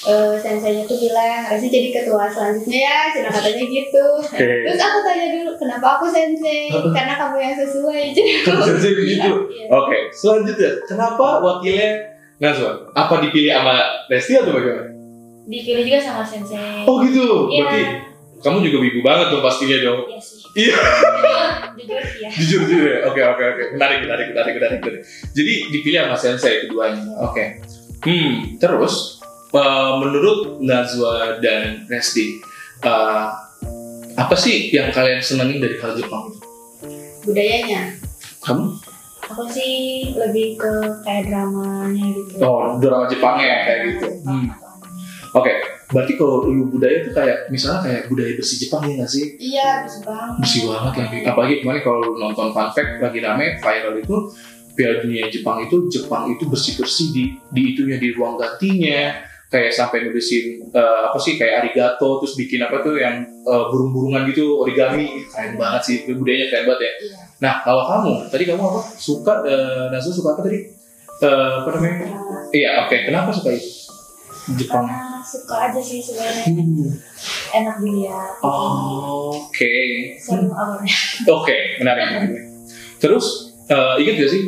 eh 0.03 0.35
senseinya 0.35 0.83
tuh 0.83 0.97
bilang 0.97 1.47
Resi 1.47 1.67
jadi 1.67 1.89
ketua 1.89 2.27
selanjutnya 2.27 2.75
ya, 2.77 2.97
cina 3.09 3.29
katanya 3.29 3.63
gitu. 3.63 4.05
Oke. 4.19 4.35
Terus 4.37 4.75
aku 4.77 4.99
tanya 5.01 5.25
dulu, 5.31 5.51
kenapa 5.55 5.87
aku 5.95 6.05
sensei? 6.05 6.67
Karena 6.67 7.15
kamu 7.15 7.35
yang 7.37 7.55
sesuai. 7.55 8.01
Jadi 8.11 8.31
Kamu 8.45 8.61
Sensei 8.61 8.91
begitu. 8.99 9.31
Iya. 9.47 9.65
Oke, 9.69 9.97
selanjutnya, 10.11 10.71
kenapa 10.83 11.39
wakilnya 11.39 11.89
Nazwa? 12.37 12.91
Apa 12.91 13.23
dipilih 13.23 13.49
sama 13.49 13.79
Resti 14.07 14.35
atau 14.35 14.51
bagaimana? 14.51 14.91
Dipilih 15.43 15.83
juga 15.85 15.99
sama 15.99 16.23
sensei. 16.23 16.83
Oh 16.83 16.99
gitu, 16.99 17.47
Iya. 17.47 17.63
berarti 17.63 17.81
kamu 18.39 18.57
juga 18.61 18.77
wibu 18.81 18.99
banget 18.99 19.27
dong 19.29 19.39
pastinya 19.39 19.77
dong. 19.81 19.99
Iya 20.03 20.19
sih. 20.19 20.39
Iya. 20.53 20.75
Jujur 21.73 21.99
ya. 22.21 22.29
jujur 22.29 22.61
jujur 22.63 22.85
ya 22.85 22.99
oke 23.03 23.17
oke 23.19 23.43
oke 23.43 23.63
menarik 23.75 24.05
menarik 24.05 24.27
menarik 24.31 24.53
menarik 24.55 24.77
menarik. 24.79 25.01
jadi 25.33 25.53
dipilih 25.67 25.99
sama 26.05 26.15
sensei 26.15 26.63
keduanya 26.63 27.01
oke 27.19 27.43
hmm 27.99 28.55
terus 28.55 29.19
eh, 29.53 29.91
menurut 29.97 30.59
Nazwa 30.59 31.37
dan 31.39 31.85
Resti 31.85 32.41
eh, 32.81 33.27
apa 34.13 34.35
sih 34.35 34.69
yang 34.69 34.89
kalian 34.89 35.17
senengin 35.17 35.57
dari 35.57 35.77
hal 35.77 35.93
Jepang 35.93 36.29
itu 36.29 36.39
budayanya. 37.23 37.95
kamu 38.41 38.77
Aku 39.23 39.47
sih 39.47 40.11
lebih 40.13 40.59
ke 40.59 40.71
kayak 41.01 41.31
dramanya 41.31 42.05
gitu. 42.11 42.43
oh 42.43 42.75
drama 42.77 43.07
Jepangnya 43.07 43.63
kayak 43.63 43.79
gitu 43.95 44.07
hmm. 44.27 44.51
oke 45.31 45.53
berarti 45.89 46.13
kalau 46.19 46.43
ilmu 46.43 46.69
budaya 46.69 47.01
itu 47.01 47.09
kayak 47.15 47.37
misalnya 47.47 47.79
kayak 47.81 48.01
budaya 48.11 48.35
bersih 48.35 48.57
Jepang 48.59 48.81
ya 48.83 48.93
nggak 48.99 49.09
sih 49.09 49.25
Iya, 49.39 49.69
bersih 49.87 50.01
banget. 50.03 50.35
bersih 50.43 50.61
banget 50.67 50.93
lagi 50.99 51.17
apalagi 51.23 51.53
kemarin 51.63 51.81
kalau 51.81 51.97
lu 52.03 52.11
nonton 52.19 52.47
fun 52.51 52.69
fact 52.75 52.91
lagi 52.99 53.19
rame 53.23 53.45
viral 53.57 53.95
itu 53.97 54.15
Piala 54.73 54.95
Dunia 54.99 55.25
Jepang 55.29 55.57
itu 55.63 55.75
Jepang 55.87 56.23
itu 56.27 56.43
bersih 56.45 56.73
bersih 56.75 57.07
di 57.15 57.23
di 57.49 57.61
itunya 57.73 57.97
di 57.97 58.09
ruang 58.11 58.35
gantinya 58.35 59.21
kayak 59.53 59.69
sampai 59.69 60.09
nulisin 60.09 60.65
eh, 60.73 60.99
apa 61.05 61.13
sih 61.21 61.37
kayak 61.37 61.61
arigato 61.61 62.17
terus 62.17 62.33
bikin 62.33 62.65
apa 62.65 62.81
tuh 62.81 62.97
yang 62.97 63.21
eh, 63.21 63.63
burung-burungan 63.69 64.25
gitu 64.33 64.65
origami. 64.65 65.29
Keren 65.29 65.61
banget 65.61 65.81
sih 65.85 65.95
itu 66.01 66.17
budayanya 66.17 66.49
keren 66.49 66.65
banget 66.65 66.81
ya. 66.81 66.93
Iya. 67.05 67.17
nah 67.37 67.53
kalau 67.61 67.85
kamu 67.85 68.13
tadi 68.33 68.43
kamu 68.49 68.63
apa? 68.65 68.81
Suka 68.97 69.45
eh, 69.45 69.85
Nazu 69.93 70.09
suka 70.09 70.33
apa 70.33 70.41
tadi? 70.41 70.59
Eh, 71.21 71.53
apa 71.61 71.69
namanya? 71.69 71.97
Iya 72.49 72.69
oke. 72.89 72.97
Kenapa 73.05 73.29
suka 73.29 73.53
itu? 73.53 73.69
Jepang. 74.57 74.89
Karena 74.89 75.21
suka 75.21 75.55
aja 75.69 75.79
sih 75.79 76.01
sebenarnya. 76.01 76.45
Hmm, 76.49 76.89
enak 77.53 77.75
dilihat. 77.79 78.33
oke. 78.41 79.75
Seru 80.19 80.49
awalnya. 80.49 80.97
Oke, 81.29 81.57
menarik. 81.77 82.03
menarik. 82.09 82.43
Terus 83.05 83.55
eh, 83.69 83.95
ingat 84.01 84.15
gak 84.17 84.31
sih 84.33 84.43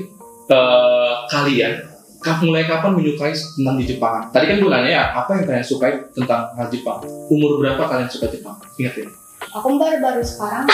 eh, 0.50 1.14
kalian 1.30 1.95
mulai 2.42 2.66
kapan 2.66 2.92
menyukai 2.98 3.32
tentang 3.32 3.76
di 3.78 3.86
Jepang? 3.86 4.26
Tadi 4.34 4.46
kan 4.50 4.58
gue 4.58 4.70
nanya 4.72 4.90
ya, 4.90 5.04
apa 5.14 5.38
yang 5.38 5.46
kalian 5.46 5.66
sukai 5.66 5.94
tentang 6.10 6.50
hal 6.58 6.68
Jepang? 6.74 7.00
Umur 7.30 7.62
berapa 7.62 7.84
kalian 7.86 8.10
suka 8.10 8.26
Jepang? 8.34 8.58
Ingat 8.82 8.94
ya? 8.98 9.08
Aku 9.54 9.68
baru-baru 9.82 10.26
sekarang. 10.26 10.66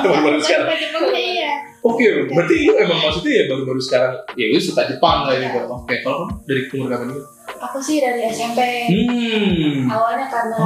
Baru-baru 0.00 0.38
sekarang. 0.40 0.66
Suka 0.66 0.76
Jepang 0.80 1.04
iya. 1.12 1.52
Oke, 1.82 2.06
berarti 2.30 2.54
itu 2.62 2.72
emang 2.78 2.98
maksudnya 3.02 3.32
ya 3.42 3.44
baru-baru 3.50 3.80
sekarang. 3.82 4.12
Ya 4.38 4.44
gue 4.48 4.62
suka 4.62 4.86
Jepang 4.86 5.26
lah 5.28 5.34
gitu. 5.36 5.58
Oke, 5.66 5.94
kalau 6.00 6.30
dari 6.46 6.62
umur 6.72 6.86
kapan 6.88 7.06
dulu? 7.10 7.22
Aku 7.62 7.78
sih 7.82 7.98
dari 7.98 8.22
SMP. 8.30 8.58
Hmm, 8.88 9.90
Awalnya 9.90 10.26
karena 10.30 10.62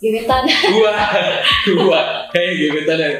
gebetan. 0.00 0.42
gua, 0.72 0.92
gua, 1.78 2.00
kayak 2.32 2.52
gebetan 2.58 2.96
ya. 3.00 3.10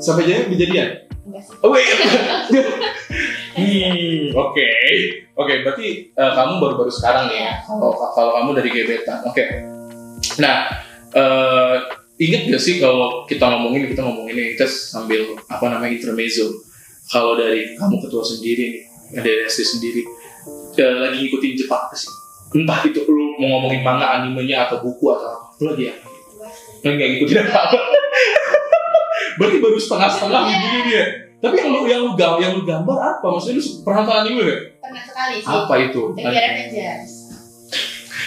Sampai 0.00 0.24
jadi 0.26 0.48
kejadian. 0.48 0.88
Enggak 1.28 1.42
sih. 1.44 1.56
Oh 1.60 1.72
wait. 1.72 1.84
Hmm, 3.54 4.34
oke. 4.34 4.70
Oke, 5.34 5.52
berarti 5.62 6.10
eh, 6.10 6.32
kamu 6.34 6.58
baru-baru 6.58 6.90
sekarang 6.90 7.30
nih 7.30 7.38
ya. 7.46 7.52
Kalau 7.62 7.94
kalau 7.94 8.30
kamu 8.34 8.50
dari 8.58 8.70
gebetan. 8.70 9.22
Oke. 9.22 9.44
Nah, 10.42 10.66
eh 11.14 11.76
ingat 12.18 12.50
gak 12.50 12.62
sih 12.62 12.78
kalau 12.78 13.26
kita 13.26 13.46
ngomongin 13.50 13.90
kita 13.90 14.02
ngomongin 14.02 14.34
ini 14.38 14.44
kita 14.58 14.66
sambil 14.66 15.38
apa 15.46 15.64
namanya 15.70 15.94
intermezzo. 15.94 16.50
Kalau 17.10 17.38
dari 17.38 17.78
kamu 17.78 18.00
ketua 18.02 18.24
sendiri 18.24 18.64
nih, 18.74 18.84
dari 19.22 19.44
SD 19.46 19.60
sendiri 19.78 20.02
eh, 20.78 20.94
lagi 20.98 21.16
ngikutin 21.22 21.54
Jepang 21.54 21.86
apa 21.90 21.94
sih? 21.94 22.10
Entah 22.54 22.86
itu 22.86 23.02
lu 23.06 23.34
mau 23.38 23.58
ngomongin 23.58 23.82
manga, 23.82 24.22
animenya 24.22 24.70
atau 24.70 24.82
buku 24.82 25.10
atau 25.10 25.26
apa. 25.30 25.46
Lu 25.62 25.74
lagi 25.74 25.90
apa? 25.90 26.06
Lu 26.82 26.90
nggak 26.90 27.08
ngikutin 27.14 27.38
apa-apa. 27.42 27.78
Berarti 29.38 29.56
baru 29.58 29.78
setengah-setengah 29.78 30.42
begini 30.46 30.80
dia. 30.90 31.23
Tapi 31.42 31.54
yang 31.60 31.68
lu 31.70 31.80
yang 31.88 32.02
lu 32.06 32.12
gambar, 32.16 32.38
yang 32.40 32.52
lu 32.56 32.62
gambar 32.64 32.96
apa? 32.98 33.26
Maksudnya 33.26 33.60
lu 33.60 33.64
pernah 33.84 33.98
nonton 34.04 34.16
anime 34.20 34.42
gak? 34.44 34.60
Pernah 34.80 35.02
sekali 35.04 35.34
sih. 35.40 35.48
Apa 35.50 35.74
itu? 35.80 36.02
Tokyo 36.14 36.30
Revengers. 36.30 37.12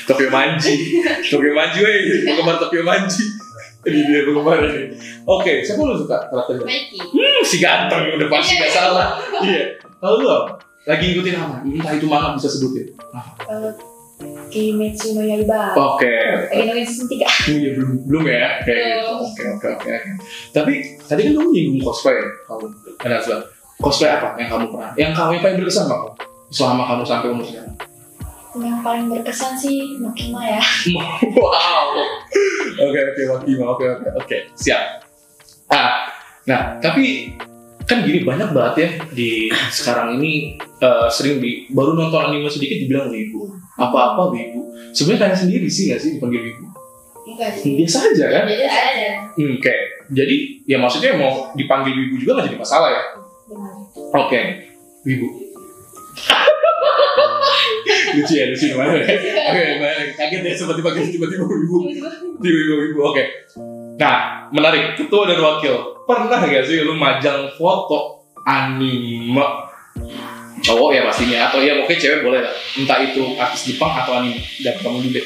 Tokyo 0.07 0.29
Manji. 0.31 0.75
Tokyo 1.27 1.51
Manji, 1.51 1.79
weh. 1.83 1.99
Penggemar 2.23 2.55
Tokyo 2.61 2.81
Manji. 2.85 3.23
Ini 3.87 3.99
dia 4.03 4.19
penggemar 4.27 4.59
ini. 4.67 4.91
Oke, 5.23 5.63
siapa 5.63 5.81
lu 5.83 5.95
suka 5.95 6.27
karakternya? 6.27 6.63
Mikey. 6.67 6.99
Hmm, 6.99 7.41
si 7.43 7.57
ganteng 7.59 8.15
udah 8.15 8.27
pasti 8.27 8.59
gak 8.59 8.71
salah. 8.71 9.15
Iya. 9.43 9.79
Kalau 9.81 10.15
lu 10.19 10.27
lagi 10.87 11.03
ngikutin 11.11 11.35
apa? 11.35 11.55
Entah 11.67 11.93
itu 11.95 12.07
mana 12.07 12.35
bisa 12.35 12.47
sebutin. 12.47 12.95
Kalau 13.43 13.71
Kimetsu 14.49 15.13
no 15.13 15.21
Yaiba. 15.21 15.77
Oke. 15.77 16.09
Lagi 16.49 16.65
nungguin 16.65 16.87
season 16.87 17.05
3. 17.05 17.53
Iya 17.53 17.69
belum 17.77 17.91
belum 18.09 18.23
ya. 18.25 18.47
Oke. 18.63 18.73
Oke 19.13 19.43
oke 19.53 19.67
oke. 19.77 19.93
Tapi 20.55 20.73
tadi 21.05 21.21
kan 21.27 21.31
kamu 21.37 21.49
nyinggung 21.53 21.81
cosplay 21.85 22.17
ya, 22.17 22.25
kamu. 22.49 22.65
Enak 22.99 23.21
banget. 23.21 23.45
Cosplay 23.77 24.09
apa 24.09 24.33
yang 24.35 24.49
kamu 24.49 24.65
pernah? 24.73 24.91
Yang 24.97 25.11
kamu 25.13 25.29
yang 25.33 25.43
paling 25.43 25.57
berkesan 25.61 25.85
kamu? 25.85 26.07
Selama 26.49 26.83
kamu 26.85 27.03
sampai 27.03 27.27
umur 27.29 27.45
sekarang. 27.45 27.75
Yang 28.57 28.79
paling 28.81 29.05
berkesan 29.07 29.53
sih 29.53 29.77
Makima 30.01 30.41
ya. 30.47 30.61
wow. 31.37 31.93
Oke 32.77 32.99
oke 33.03 33.21
Wakima 33.29 33.65
oke 33.67 33.85
oke 33.85 34.07
oke 34.17 34.37
siap. 34.53 35.05
Ah, 35.67 36.09
nah 36.43 36.79
tapi 36.79 37.35
kan 37.83 38.03
gini 38.03 38.23
banyak 38.23 38.51
banget 38.51 38.75
ya 38.77 38.89
di 39.11 39.47
sekarang 39.69 40.17
ini 40.17 40.55
eh, 40.59 41.07
sering 41.07 41.39
di 41.39 41.67
baru 41.69 41.93
nonton 41.93 42.19
anime 42.19 42.47
sedikit 42.47 42.75
dibilang 42.77 43.07
wibu 43.07 43.47
apa-apa 43.75 44.27
wibu 44.31 44.67
sebenarnya 44.91 45.31
kalian 45.31 45.39
sendiri 45.39 45.67
sih 45.67 45.87
nggak 45.87 45.99
sih 45.99 46.09
dipanggil 46.17 46.43
wibu 46.43 46.65
Enggak 47.27 47.51
sih. 47.55 47.75
biasa 47.79 47.97
aja 48.11 48.25
kan 48.27 48.43
Jadi 48.43 48.63
ada. 48.63 49.09
hmm, 49.35 49.55
oke 49.55 49.73
jadi 50.07 50.35
ya 50.63 50.77
maksudnya 50.79 51.15
mau 51.15 51.51
dipanggil 51.53 51.91
wibu 51.93 52.15
juga 52.19 52.39
nggak 52.39 52.47
jadi 52.53 52.59
masalah 52.59 52.89
ya? 52.91 53.01
Oke 54.15 54.39
wibu. 55.03 55.27
Lucu 58.17 58.33
ya 58.33 58.45
lucu 58.51 58.65
gimana 58.73 58.91
ya? 58.99 59.05
Oke 59.51 59.63
kaget 60.15 60.41
ya 60.43 60.53
seperti 60.55 60.81
pakai 60.83 61.01
tiba-tiba 61.11 61.43
wibu. 61.45 61.77
Tiba-tiba 62.39 62.75
wibu 62.87 62.99
oke. 63.03 63.23
Nah 63.99 64.47
menarik 64.51 64.95
ketua 64.95 65.27
dan 65.27 65.39
wakil. 65.39 65.75
Pernah 66.07 66.39
gak 66.39 66.63
sih 66.63 66.79
lu 66.87 66.95
majang 66.95 67.51
foto 67.59 68.23
anime? 68.47 69.43
Cowok 70.63 70.89
ya 70.95 71.01
pastinya 71.05 71.51
atau 71.51 71.59
ya 71.61 71.75
mungkin 71.77 71.95
cewek 71.99 72.23
boleh 72.23 72.41
lah. 72.43 72.53
Entah 72.79 72.99
itu 73.03 73.35
artis 73.35 73.67
Jepang 73.67 73.91
atau 73.91 74.19
anime. 74.19 74.39
Dan 74.63 74.75
kamu 74.79 75.03
juga 75.03 75.21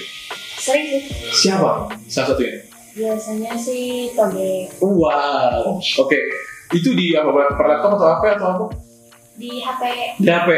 Sering 0.62 0.86
sih. 0.90 1.02
siapa? 1.50 1.90
Salah 2.06 2.34
satunya 2.34 2.71
Biasanya 2.92 3.54
sih 3.56 4.12
Toge 4.12 4.68
wow 4.84 5.80
oke 5.80 6.20
itu 6.72 6.90
di 6.96 7.16
apa 7.16 7.30
per 7.56 7.66
laptop 7.68 8.00
atau 8.00 8.08
apa 8.20 8.26
atau 8.36 8.48
apa 8.52 8.66
di 9.36 9.64
HP 9.64 9.84
di 10.20 10.28
HP 10.28 10.50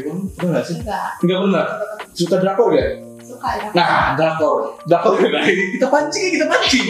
gitu 0.00 0.10
pernah 0.36 0.60
gak 0.60 0.64
sih 0.68 0.76
enggak 0.80 1.08
nggak 1.24 1.38
pernah 1.40 1.66
suka 2.12 2.36
drakor 2.38 2.68
gak 2.76 3.10
suka 3.30 3.48
ya. 3.56 3.68
Nah, 3.72 4.18
drakor. 4.18 4.74
Drakor 4.84 5.14
nah, 5.22 5.44
kita 5.46 5.86
pancing 5.86 6.22
ya, 6.26 6.30
kita 6.34 6.46
pancing. 6.50 6.86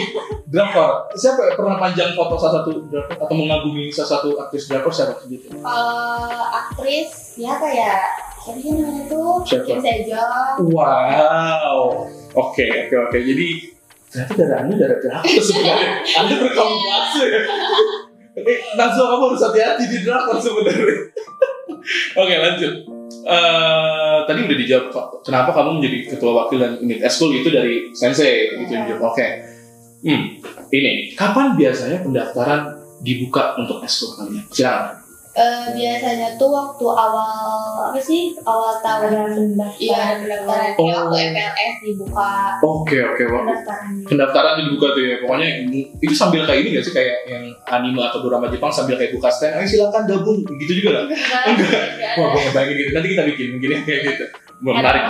Drakor. 0.49 0.91
Siapa 1.13 1.39
yang 1.47 1.55
pernah 1.55 1.77
panjang 1.77 2.11
foto 2.17 2.35
salah 2.35 2.61
satu 2.61 2.89
drakor 2.89 3.15
atau 3.21 3.35
mengagumi 3.37 3.93
salah 3.93 4.17
satu 4.17 4.29
aktris 4.41 4.65
drakor 4.67 4.91
siapa 4.91 5.21
gitu? 5.29 5.53
Kalau 5.53 6.43
aktris 6.49 7.37
ya 7.37 7.55
kayak 7.61 8.01
siapa 8.41 8.57
sih 8.57 8.71
namanya 8.73 9.03
tuh? 9.05 9.33
Siapa? 9.45 9.65
Kim 9.69 9.79
Sejong. 9.79 10.55
Wow. 10.73 12.09
Oke, 12.33 12.65
oke, 12.89 12.95
oke. 13.07 13.17
Jadi 13.21 13.47
ternyata 14.11 14.33
darah 14.35 14.57
Anda 14.61 14.75
darah 14.75 14.97
drakor 14.99 15.39
sebenarnya. 15.49 15.91
Anda 16.19 16.35
berkamuflase 16.35 17.23
ya. 17.23 17.41
Kamu 18.75 19.23
harus 19.31 19.41
hati-hati 19.41 19.83
di 19.87 19.97
drakor 20.03 20.37
sebenarnya. 20.37 20.95
Oke, 22.15 22.35
lanjut. 22.37 22.73
Eh, 23.21 24.17
tadi 24.25 24.39
udah 24.43 24.57
dijawab 24.57 24.87
Pak. 24.89 25.05
Kenapa 25.23 25.49
kamu 25.53 25.77
menjadi 25.79 25.97
ketua 26.11 26.31
wakil 26.33 26.57
dan 26.57 26.77
unit 26.79 26.99
eskul 27.01 27.31
itu 27.31 27.49
dari 27.49 27.89
sensei 27.93 28.51
gitu 28.59 28.71
Ya. 28.71 28.85
dijawab. 28.85 29.13
Oke. 29.13 29.27
Hmm, 30.01 30.23
ini 30.73 31.13
kapan 31.13 31.53
biasanya 31.53 32.01
pendaftaran 32.01 32.61
dibuka 33.01 33.53
untuk 33.57 33.81
eskul 33.85 34.17
kalian? 34.17 34.41
Silakan. 34.49 35.00
Eh, 35.31 35.63
biasanya 35.71 36.35
tuh 36.35 36.51
waktu 36.51 36.83
awal 36.83 37.31
apa 37.87 37.95
sih 37.95 38.35
awal 38.43 38.75
tahun 38.83 39.55
iya 39.79 40.19
pendaftaran 40.19 40.75
Oh. 40.75 41.07
waktu 41.07 41.31
MPLS 41.31 41.75
dibuka 41.87 42.59
Oke, 42.59 42.99
oke. 42.99 43.23
Wah, 43.31 43.39
pendaftarannya 43.47 44.03
pendaftaran 44.03 44.53
dibuka 44.59 44.91
tuh 44.91 45.03
ya. 45.07 45.15
Pokoknya 45.23 45.47
itu 46.03 46.11
sambil 46.11 46.43
kayak 46.43 46.67
ini 46.67 46.69
gak 46.75 46.83
sih 46.83 46.91
kayak 46.91 47.17
yang 47.31 47.43
anime 47.71 48.03
atau 48.03 48.19
drama 48.27 48.51
Jepang 48.51 48.67
sambil 48.67 48.99
kayak 48.99 49.15
buka 49.15 49.31
stand, 49.31 49.55
ayo 49.55 49.63
silakan 49.63 50.03
gabung 50.03 50.43
gitu 50.59 50.83
juga 50.83 50.99
lah. 50.99 51.03
Enggak. 51.47 51.83
Wah, 52.19 52.27
gue 52.35 52.41
ngebayangin 52.51 52.75
gitu. 52.75 52.89
Nanti 52.91 53.07
kita 53.15 53.23
bikin 53.31 53.47
mungkin 53.55 53.69
ya 53.71 53.79
kayak 53.87 54.01
gitu. 54.03 54.25
Menarik. 54.61 55.03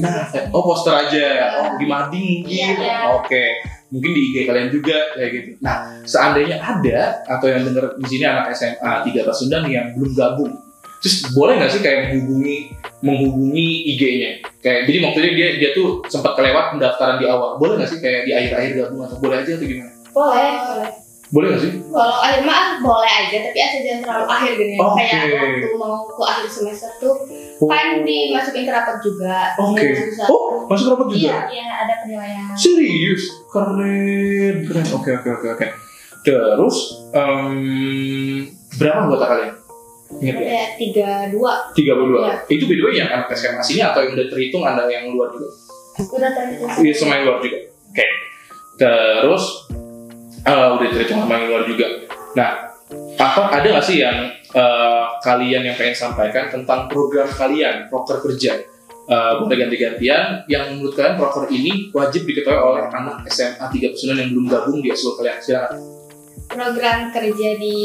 Nah, 0.00 0.26
poster. 0.26 0.42
oh 0.50 0.62
poster 0.64 0.94
aja. 0.96 1.26
Oh, 1.60 1.70
di 1.76 1.86
mading 1.86 2.42
mungkin. 2.48 2.72
Iya. 2.80 3.14
Oke. 3.20 3.44
Mungkin 3.88 4.10
di 4.12 4.20
IG 4.32 4.36
kalian 4.44 4.68
juga 4.68 5.16
kayak 5.16 5.30
gitu. 5.32 5.48
Nah, 5.64 6.04
seandainya 6.04 6.60
ada 6.60 7.24
atau 7.24 7.46
yang 7.48 7.64
denger 7.64 7.96
di 7.96 8.06
sini 8.06 8.24
anak 8.28 8.52
SMA 8.52 8.92
3 9.08 9.28
Pasundan 9.28 9.64
yang 9.68 9.96
belum 9.96 10.12
gabung. 10.12 10.52
Terus 10.98 11.30
boleh 11.30 11.62
nggak 11.62 11.70
sih 11.70 11.80
kayak 11.80 11.98
menghubungi 12.10 12.74
menghubungi 13.00 13.68
IG-nya? 13.94 14.30
Kayak 14.58 14.90
jadi 14.90 14.98
maksudnya 14.98 15.32
dia 15.32 15.48
dia 15.56 15.70
tuh 15.72 16.02
sempat 16.10 16.34
kelewat 16.34 16.74
pendaftaran 16.74 17.22
di 17.22 17.26
awal. 17.30 17.56
Boleh 17.56 17.78
nggak 17.78 17.90
sih 17.90 18.02
kayak 18.02 18.26
di 18.26 18.34
akhir-akhir 18.34 18.72
gabung 18.76 19.06
atau 19.06 19.16
boleh 19.22 19.40
aja 19.40 19.54
atau 19.54 19.64
gimana? 19.64 19.98
boleh 20.18 20.50
boleh 20.66 20.90
Boleh 21.28 21.48
nggak 21.52 21.60
sih? 21.60 21.72
kalau 21.88 22.16
akhir 22.24 22.40
mah 22.42 22.80
boleh 22.80 23.10
aja 23.10 23.36
tapi 23.44 23.58
asal 23.60 23.80
jangan 23.84 24.00
terlalu 24.00 24.26
akhir 24.32 24.50
gini 24.56 24.74
Oke. 24.80 25.04
kayak 25.04 25.26
waktu 25.36 25.68
mau 25.76 25.94
ke 26.08 26.22
akhir 26.24 26.46
semester 26.48 26.90
tuh 26.96 27.14
kan 27.68 28.00
dimasukin 28.00 28.64
ke 28.64 28.72
rapat 28.72 28.96
juga 29.04 29.36
Oke. 29.60 29.86
Susah. 29.92 30.26
Oh, 30.30 30.64
masuk 30.64 30.96
rapat 30.96 31.06
juga? 31.12 31.20
iya 31.20 31.38
iya 31.52 31.64
ada 31.84 31.94
penilaian 32.00 32.48
Serius? 32.56 33.22
Keren, 33.48 34.54
keren. 34.64 34.86
Oke, 34.94 35.10
oke, 35.14 35.28
oke, 35.36 35.46
oke. 35.52 35.66
Terus, 36.18 36.76
em, 37.12 38.48
berapa 38.74 38.98
anggota 39.04 39.24
kalian? 39.26 39.52
Ingat 40.08 40.34
ya? 40.34 40.44
ada 40.48 40.64
tiga 40.76 41.08
dua 41.28 41.52
32. 41.72 41.84
Iya. 42.24 42.34
Itu 42.48 42.64
by 42.64 42.74
the 42.74 42.84
way 42.84 42.94
yang 42.96 43.08
anak 43.12 43.28
SMA 43.32 43.60
sini 43.60 43.80
atau 43.84 44.00
yang 44.00 44.16
udah 44.16 44.26
terhitung 44.26 44.64
ada 44.64 44.88
yang 44.88 45.12
luar 45.12 45.28
juga? 45.28 45.48
udah 45.98 46.30
terhitung 46.32 46.68
Iya, 46.80 46.92
yang 46.96 47.24
luar 47.28 47.38
juga. 47.38 47.58
Oke. 47.92 48.06
Terus, 48.78 49.44
eh, 50.48 50.68
udah 50.74 50.88
terhitung 50.88 51.20
sama 51.24 51.34
yang 51.36 51.46
luar 51.52 51.62
juga. 51.68 51.86
Nah, 52.32 52.50
apa 53.20 53.42
ada 53.52 53.66
nggak 53.68 53.84
sih 53.84 54.00
yang 54.00 54.32
eh, 54.32 55.04
kalian 55.20 55.62
yang 55.68 55.76
pengen 55.76 55.96
sampaikan 55.96 56.48
tentang 56.48 56.88
program 56.88 57.28
kalian, 57.28 57.86
proker 57.92 58.24
kerja? 58.24 58.56
Boleh 59.08 59.56
ganti-gantian 59.56 60.44
yang 60.52 60.76
menurut 60.76 60.92
kalian 60.92 61.16
proker 61.16 61.48
ini 61.48 61.88
wajib 61.96 62.28
diketahui 62.28 62.60
oleh 62.60 62.92
anak 62.92 63.24
SMA 63.32 63.64
3 63.64 63.96
Pesunan 63.96 64.20
yang 64.20 64.36
belum 64.36 64.52
gabung 64.52 64.84
di 64.84 64.92
eskul 64.92 65.16
kalian 65.16 65.40
silakan 65.40 65.80
program 66.48 67.12
kerja 67.12 67.48
di 67.60 67.78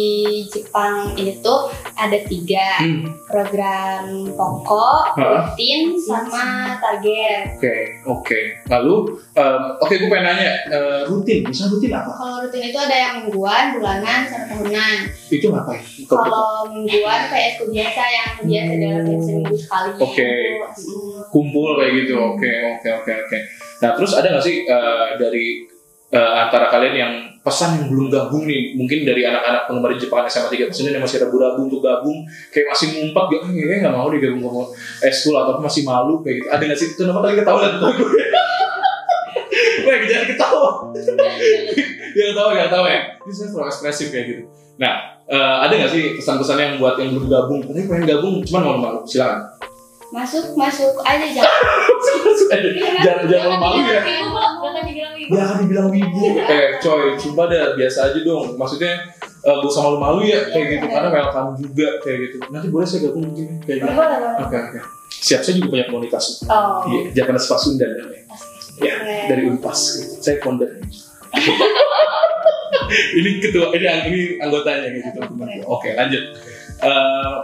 Jepang 0.47 1.11
ini 1.19 1.37
tuh 1.43 1.67
ada 1.93 2.15
tiga 2.25 2.79
hmm. 2.79 3.27
program 3.27 4.25
pokok, 4.33 5.19
Hah? 5.19 5.51
rutin, 5.51 5.93
sama 5.99 6.79
target. 6.79 7.59
oke 7.59 7.75
oke 8.07 8.39
lalu 8.71 9.19
em, 9.35 9.63
oke 9.77 9.93
gue 9.93 10.09
pengen 10.09 10.25
nanya 10.25 10.53
eh, 10.71 11.01
rutin 11.05 11.43
bisa 11.45 11.67
rutin 11.67 11.91
apa 11.91 12.11
Kalau 12.15 12.35
rutin 12.47 12.63
itu 12.71 12.79
ada 12.79 12.95
yang 12.95 13.13
mingguan, 13.23 13.77
bulanan, 13.77 14.19
sama 14.25 14.45
tahunan. 14.49 14.97
itu 15.29 15.45
ngapain 15.51 15.83
Kalau 16.07 16.71
mingguan 16.71 17.21
kayak 17.27 17.45
ekskul 17.55 17.67
biasa 17.69 18.01
yang 18.07 18.31
biasa 18.47 18.73
dalam 18.79 19.03
seminggu 19.19 19.55
sekali. 19.59 19.89
Oke. 19.99 20.31
Gitu. 20.73 20.93
kumpul 21.29 21.77
kayak 21.77 21.91
gitu 22.05 22.13
oke 22.17 22.51
oke 22.77 22.89
oke 23.03 23.11
oke 23.25 23.37
nah 23.81 23.91
terus 23.97 24.15
ada 24.15 24.33
nggak 24.33 24.45
sih 24.45 24.63
eh, 24.65 25.07
dari 25.19 25.65
eh, 26.13 26.33
antara 26.37 26.69
kalian 26.69 26.95
yang 26.95 27.13
pesan 27.43 27.75
yang 27.75 27.85
belum 27.91 28.07
gabung 28.07 28.47
nih 28.47 28.71
mungkin 28.79 29.03
dari 29.03 29.27
anak-anak 29.27 29.67
penggemar 29.67 29.91
Jepang 29.99 30.23
SMA 30.31 30.47
3 30.47 30.71
Pesunan 30.71 30.95
yang 30.95 31.03
masih 31.03 31.19
ragu-ragu 31.27 31.59
untuk 31.59 31.83
gabung 31.83 32.23
kayak 32.55 32.71
masih 32.71 32.87
ngumpet 32.95 33.25
gak 33.35 33.41
kayaknya 33.51 33.77
nggak 33.83 33.95
mau 33.99 34.07
deh 34.07 34.19
gabung 34.23 34.71
eskul 35.03 35.35
atau 35.35 35.59
masih 35.59 35.83
malu 35.83 36.23
kayak 36.23 36.39
gitu 36.39 36.47
ada 36.47 36.63
nggak 36.63 36.79
sih 36.79 36.87
kenapa 36.95 37.19
tadi 37.27 37.35
ketawa 37.43 37.59
dan 37.67 37.73
gue 37.83 37.91
Wah, 39.83 39.99
jangan 39.99 40.27
ketawa. 40.31 40.69
Jangan 40.95 42.29
ketawa, 42.31 42.49
jangan 42.55 42.67
ketawa 42.71 42.87
ya. 42.87 43.01
Ini 43.19 43.31
saya 43.35 43.47
terlalu 43.51 43.69
ekspresif 43.69 44.07
kayak 44.09 44.25
gitu. 44.31 44.41
Nah, 44.79 44.93
eh, 45.27 45.55
ada 45.67 45.73
nggak 45.75 45.91
sih 45.91 46.03
pesan-pesan 46.17 46.57
yang 46.57 46.73
buat 46.79 46.95
yang 46.97 47.11
belum 47.13 47.27
gabung? 47.27 47.61
Ini 47.67 47.81
pengen 47.85 48.05
gabung, 48.07 48.35
cuman 48.47 48.61
mau 48.63 48.77
malu. 48.79 48.99
Silakan. 49.03 49.52
Masuk, 50.13 50.53
masuk 50.53 50.93
aja 51.01 51.25
jangan. 51.33 51.49
jangan 53.01 53.25
jangan 53.25 53.57
malu 53.57 53.81
ya. 53.81 54.01
Jangan 54.05 54.85
dibilang 54.85 55.15
ibu. 55.17 55.31
Dia 55.33 55.41
akan 55.41 55.57
dibilang 55.65 55.89
wibu. 55.89 56.23
Eh, 56.37 56.67
coy, 56.77 57.17
coba 57.17 57.49
deh 57.49 57.73
biasa 57.73 58.13
aja 58.13 58.19
dong. 58.21 58.53
Maksudnya 58.53 58.93
eh, 59.17 59.53
gak 59.57 59.65
usah 59.65 59.81
malu-malu 59.89 60.29
ya 60.29 60.53
kayak 60.53 60.65
gitu 60.77 60.85
karena 60.85 61.09
welcome 61.09 61.57
juga 61.57 61.87
kayak 62.05 62.17
gitu. 62.29 62.37
Nanti 62.53 62.67
boleh 62.69 62.85
saya 62.85 63.09
gabung 63.09 63.25
mungkin 63.33 63.45
ya, 63.49 63.57
kayak 63.65 63.77
gitu. 63.81 63.93
Oke 64.45 64.57
oke. 64.61 64.79
Siap 65.09 65.41
saya 65.41 65.53
juga 65.57 65.67
punya 65.73 65.85
komunitas. 65.89 66.45
Oh. 66.45 66.85
Iya, 66.85 67.01
Japanese 67.17 67.49
Pasundan 67.49 67.89
namanya. 67.97 68.23
Ya, 68.81 68.95
dari 69.33 69.49
Unpas 69.49 69.79
gitu. 69.97 70.13
Saya 70.21 70.37
founder. 70.45 70.69
ini 73.17 73.41
ketua 73.41 73.73
ini 73.73 73.85
ini 73.89 74.21
anggotanya 74.37 74.85
gitu 74.93 75.17
teman 75.17 75.49
oke 75.65 75.89
lanjut 75.97 76.23
Eh, 76.83 77.37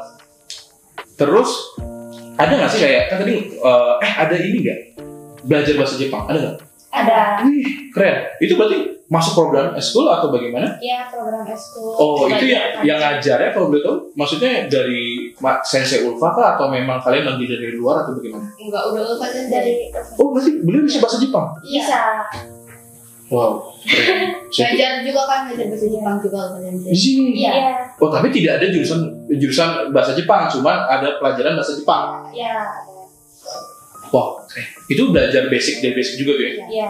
terus 1.16 1.80
ada 2.40 2.52
nggak 2.56 2.72
sih 2.72 2.80
kayak 2.80 3.04
kan 3.12 3.18
tadi 3.20 3.36
eh, 3.52 3.94
eh 4.00 4.12
ada 4.16 4.36
ini 4.40 4.58
nggak 4.64 4.80
belajar 5.44 5.74
bahasa 5.76 5.96
Jepang 6.00 6.24
ada 6.26 6.40
nggak 6.40 6.58
Ada. 6.90 7.46
Wih, 7.46 7.94
keren 7.94 8.26
itu 8.42 8.58
berarti 8.58 9.06
masuk 9.10 9.38
program 9.38 9.78
school 9.78 10.10
atau 10.10 10.34
bagaimana 10.34 10.74
Ya 10.82 11.06
program 11.06 11.46
eskul. 11.46 11.94
Oh, 11.94 12.26
itu 12.26 12.50
Belajar 12.50 12.50
yang 12.50 12.66
yang 12.82 12.98
ngajarnya 12.98 13.50
kalau 13.54 13.70
boleh 13.70 13.82
tahu, 13.86 13.98
maksudnya 14.18 14.66
dari 14.66 15.30
Sensei 15.62 16.02
Ulfa 16.02 16.34
kah 16.34 16.58
atau 16.58 16.66
memang 16.70 16.98
kalian 16.98 17.30
lagi 17.30 17.46
dari 17.46 17.78
luar 17.78 18.06
atau 18.06 18.18
bagaimana? 18.18 18.50
Enggak 18.58 18.84
udah 18.90 19.02
lupa 19.06 19.26
sih 19.30 19.46
dari 19.54 19.94
Oh, 20.18 20.34
berarti 20.34 20.52
beliau 20.66 20.82
bisa 20.82 20.98
bahasa 20.98 21.22
Jepang. 21.22 21.46
Iya. 21.62 21.82
bisa 21.86 22.00
Wow, 23.30 23.62
Belajar 24.50 25.06
juga 25.06 25.22
kan 25.30 25.46
belajar 25.46 25.70
bahasa 25.70 25.86
Jepang 25.86 26.18
juga 26.18 26.42
kan. 26.50 26.74
di 26.74 26.98
sini. 26.98 27.46
Iya. 27.46 27.52
Iya. 27.54 27.74
Oh, 28.02 28.10
tapi 28.10 28.34
tidak 28.34 28.58
ada 28.58 28.66
jurusan 28.74 29.06
jurusan 29.30 29.94
bahasa 29.94 30.18
Jepang, 30.18 30.50
cuma 30.50 30.90
ada 30.90 31.22
pelajaran 31.22 31.54
bahasa 31.54 31.78
Jepang. 31.78 32.26
Iya. 32.34 32.66
Wah, 34.10 34.42
keren. 34.50 34.66
Itu 34.90 35.14
belajar 35.14 35.46
basic 35.54 35.86
dari 35.86 35.94
basic 35.94 36.26
juga 36.26 36.42
tuh 36.42 36.46
ya. 36.50 36.54
Iya. 36.66 36.90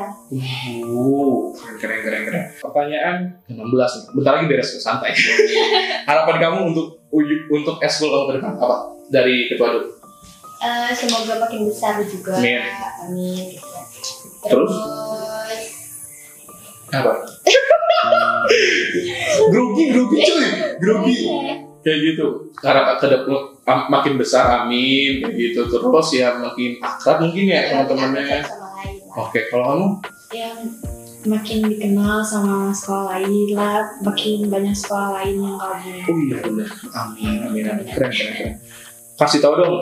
Uh, 0.88 1.52
keren, 1.52 1.76
keren, 1.76 2.00
keren, 2.00 2.22
keren. 2.32 2.44
Pertanyaan 2.64 3.16
ke-16 3.44 3.92
nih. 3.92 4.04
Bentar 4.16 4.32
lagi 4.40 4.48
beres 4.48 4.70
ke 4.72 4.80
santai. 4.80 5.12
Harapan 6.08 6.36
kamu 6.40 6.60
untuk 6.72 7.04
untuk 7.52 7.76
eskul 7.84 8.08
kamu 8.08 8.24
ke 8.24 8.34
depan 8.40 8.56
apa? 8.56 8.78
Dari 9.12 9.52
ketua 9.52 9.76
dulu. 9.76 10.00
Eh, 10.60 10.92
semoga 10.96 11.40
makin 11.44 11.68
besar 11.68 12.00
juga. 12.04 12.36
Amin. 12.40 12.64
Amin. 13.04 13.36
gitu. 13.52 13.68
Terus? 14.48 14.72
Apa? 16.90 17.14
grogi, 19.50 19.84
grogi 19.94 20.18
cuy, 20.26 20.46
grogi. 20.82 21.16
Kayak 21.80 22.00
gitu. 22.12 22.28
Karena 22.60 23.00
ke 23.00 23.08
depan 23.08 23.88
makin 23.88 24.20
besar, 24.20 24.66
amin. 24.66 25.24
Kayak 25.24 25.36
gitu. 25.38 25.62
Terus 25.72 26.08
ya 26.12 26.36
makin 26.36 26.76
akrab 26.84 27.24
mungkin 27.24 27.46
ya 27.48 27.62
teman-temannya. 27.72 28.44
Oke, 29.16 29.48
kalau 29.48 29.66
kamu? 29.66 29.88
Yang 30.30 30.60
makin 31.28 31.60
dikenal 31.68 32.24
sama 32.24 32.72
sekolah 32.72 33.20
lain 33.20 33.52
lah, 33.52 33.84
makin 34.06 34.48
banyak 34.48 34.76
sekolah 34.76 35.20
lain 35.20 35.36
yang 35.44 35.56
gabung. 35.60 36.00
Oh 36.08 36.18
iya 36.20 36.38
benar. 36.44 36.70
Amin, 36.96 37.36
amin, 37.44 37.64
amin. 37.68 37.86
Keren, 37.90 38.12
keren, 38.12 38.34
keren. 38.38 38.54
Kasih 39.20 39.40
tahu 39.44 39.54
dong 39.60 39.76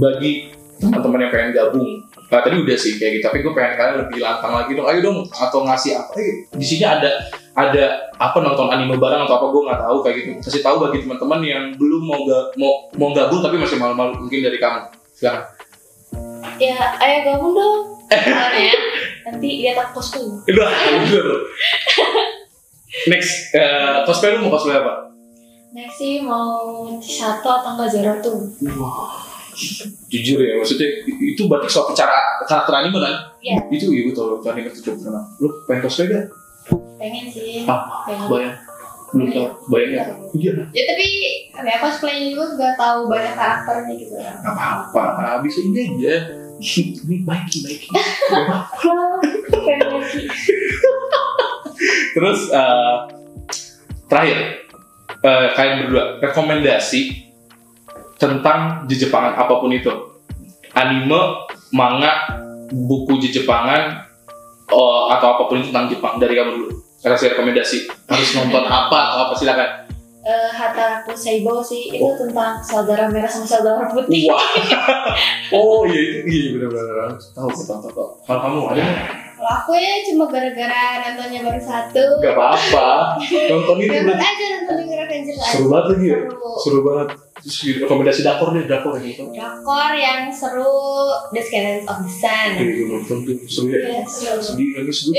bagi 0.00 0.52
teman-teman 0.80 1.28
yang 1.28 1.32
pengen 1.32 1.52
gabung. 1.52 2.07
Nah, 2.28 2.44
tadi 2.44 2.60
udah 2.60 2.76
sih 2.76 3.00
kayak 3.00 3.18
gitu, 3.18 3.24
tapi 3.24 3.40
gue 3.40 3.52
pengen 3.56 3.80
kalian 3.80 3.96
lebih 4.04 4.20
lantang 4.20 4.52
lagi 4.52 4.76
dong. 4.76 4.84
Ayo 4.84 5.00
dong, 5.00 5.18
atau 5.32 5.64
ngasih 5.64 5.96
apa? 5.96 6.12
Eh, 6.20 6.44
di 6.52 6.66
sini 6.66 6.84
ada 6.84 7.08
ada 7.56 7.84
apa 8.20 8.38
nonton 8.44 8.68
anime 8.68 9.00
bareng 9.00 9.24
atau 9.24 9.40
apa 9.40 9.46
gue 9.48 9.62
nggak 9.64 9.80
tahu 9.80 9.96
kayak 10.04 10.16
gitu. 10.20 10.30
Kasih 10.44 10.60
tahu 10.60 10.76
bagi 10.84 11.08
teman-teman 11.08 11.40
yang 11.40 11.64
belum 11.80 12.02
mau 12.04 12.20
ga, 12.28 12.52
mau 12.60 12.72
mau 13.00 13.10
gabung 13.16 13.40
tapi 13.40 13.56
masih 13.56 13.80
malu-malu 13.80 14.28
mungkin 14.28 14.44
dari 14.44 14.60
kamu. 14.60 14.92
Silakan. 15.16 15.42
Ya, 16.60 16.76
ayo 17.00 17.16
gabung 17.32 17.56
dong. 17.56 17.82
Gimana 18.12 18.58
ya? 18.60 18.76
Nanti 19.28 19.48
lihat 19.64 19.76
aku 19.88 20.00
kostum. 20.00 20.44
Udah, 20.44 20.68
bener. 20.68 21.26
Next, 23.08 23.56
eh, 23.56 24.04
cosplay 24.04 24.36
lu 24.36 24.44
mau 24.44 24.52
cosplay 24.52 24.80
apa? 24.80 25.08
Next 25.76 26.00
sih 26.00 26.24
mau 26.24 26.88
satu 26.98 27.44
atau 27.44 27.76
enggak 27.76 27.88
Zero 27.92 28.12
tuh. 28.24 28.40
Wah, 28.80 29.27
jujur 30.08 30.38
ya, 30.38 30.54
maksudnya 30.56 30.88
itu 31.18 31.42
berarti 31.50 31.66
suatu 31.66 31.92
cara 31.92 32.14
karakter 32.46 32.74
anime 32.78 32.98
kan? 33.02 33.14
Iya. 33.42 33.56
Itu 33.68 33.90
iya 33.90 34.02
betul, 34.06 34.38
itu 34.38 34.46
anime 34.46 34.68
tuh 34.70 34.82
coba 34.94 35.20
Lu 35.42 35.48
pengen 35.66 35.82
cosplay 35.84 36.06
gak? 36.08 36.26
Pengen 36.98 37.24
sih. 37.30 37.66
Ah, 37.66 38.06
Pengen. 38.06 38.26
bayang. 38.30 38.56
Belum 39.08 39.28
tau, 39.32 39.46
bayang 39.72 39.90
ya? 39.96 40.02
Iya, 40.36 40.50
Ya 40.68 40.82
tapi 40.84 41.06
ya 41.56 41.76
cosplaynya 41.80 42.28
juga 42.28 42.44
nggak 42.54 42.74
tahu 42.76 43.08
banyak 43.08 43.34
karakternya 43.34 43.94
gitu. 43.96 44.14
gak 44.20 44.52
apa-apa, 44.52 45.02
nah, 45.18 45.36
bisa 45.40 45.58
ini 45.64 45.78
aja. 45.80 46.14
Ini. 46.60 47.16
Gak 47.24 48.42
apa-apa. 48.44 48.92
Pengen 49.48 50.02
sih. 50.12 50.26
Terus, 52.12 52.50
eh, 52.50 52.96
terakhir, 54.10 54.38
eh, 55.22 55.46
kalian 55.54 55.76
berdua, 55.86 56.04
rekomendasi 56.20 57.27
tentang 58.18 58.84
Jejepangan 58.90 59.38
apa 59.38 59.54
pun 59.62 59.70
itu. 59.70 59.90
Anime, 60.74 61.48
manga, 61.72 62.12
buku 62.68 63.22
Jejepangan, 63.22 64.04
oh, 64.68 65.08
atau 65.08 65.38
apa 65.38 65.42
pun 65.48 65.62
itu 65.62 65.70
tentang 65.72 65.88
Jepang 65.88 66.20
dari 66.20 66.36
kamu 66.36 66.50
dulu. 66.52 66.68
Kasih 66.98 67.32
rekomendasi 67.32 67.86
harus 68.10 68.30
nonton 68.34 68.66
apa 68.82 68.98
atau 69.14 69.18
apa 69.30 69.34
silakan. 69.38 69.70
Eh, 70.28 70.50
Hataraku 70.50 71.16
Seibo 71.16 71.62
sih 71.64 71.88
itu 71.94 72.10
tentang 72.18 72.60
saudara 72.60 73.08
merah 73.08 73.30
sama 73.30 73.46
saudara 73.48 73.86
putih. 73.88 74.28
Wah. 74.28 74.44
oh 75.56 75.88
iya 75.88 76.20
itu 76.20 76.20
iya 76.28 76.48
benar-benar 76.58 77.16
tahu 77.32 77.48
tahu 77.48 77.64
tahu. 77.64 77.90
tahu. 77.94 78.08
Kalau 78.26 78.40
kamu 78.44 78.58
ada 78.76 78.82
nggak? 78.82 79.06
Kalau 79.38 79.52
aku 79.54 79.70
ya 79.78 80.02
cuma 80.02 80.26
gara-gara 80.26 80.82
nontonnya 81.06 81.40
baru 81.46 81.60
satu. 81.62 82.04
Gak 82.18 82.34
apa-apa. 82.34 83.14
Nonton 83.54 83.74
Nonton 83.78 84.04
berarti 84.10 84.26
aja 84.26 84.46
nonton 84.58 84.76
aja. 84.82 85.32
seru 85.46 85.66
banget 85.70 85.86
lagi 85.94 86.06
ya. 86.10 86.18
Seru. 86.26 86.50
Seru 86.58 86.78
banget. 86.82 87.08
Terus 87.38 87.86
rekomendasi 87.86 88.20
dakor 88.26 88.50
deh 88.50 88.66
dakor 88.66 88.98
gitu. 88.98 89.30
Drakor 89.30 89.92
yang 89.94 90.26
seru 90.30 90.74
The 91.30 91.42
Scandals 91.42 91.86
of 91.86 91.96
the 92.02 92.10
Sun. 92.10 92.48
Tuh, 92.58 92.66
itu 92.66 92.82
nonton 92.90 93.16
tuh 93.22 93.36
seru 93.46 93.66
ya. 93.70 93.78
Iya, 93.78 94.02
seru. 94.06 94.40
Sedih 94.42 94.68
lagi 94.74 94.92
sedih. 94.92 95.14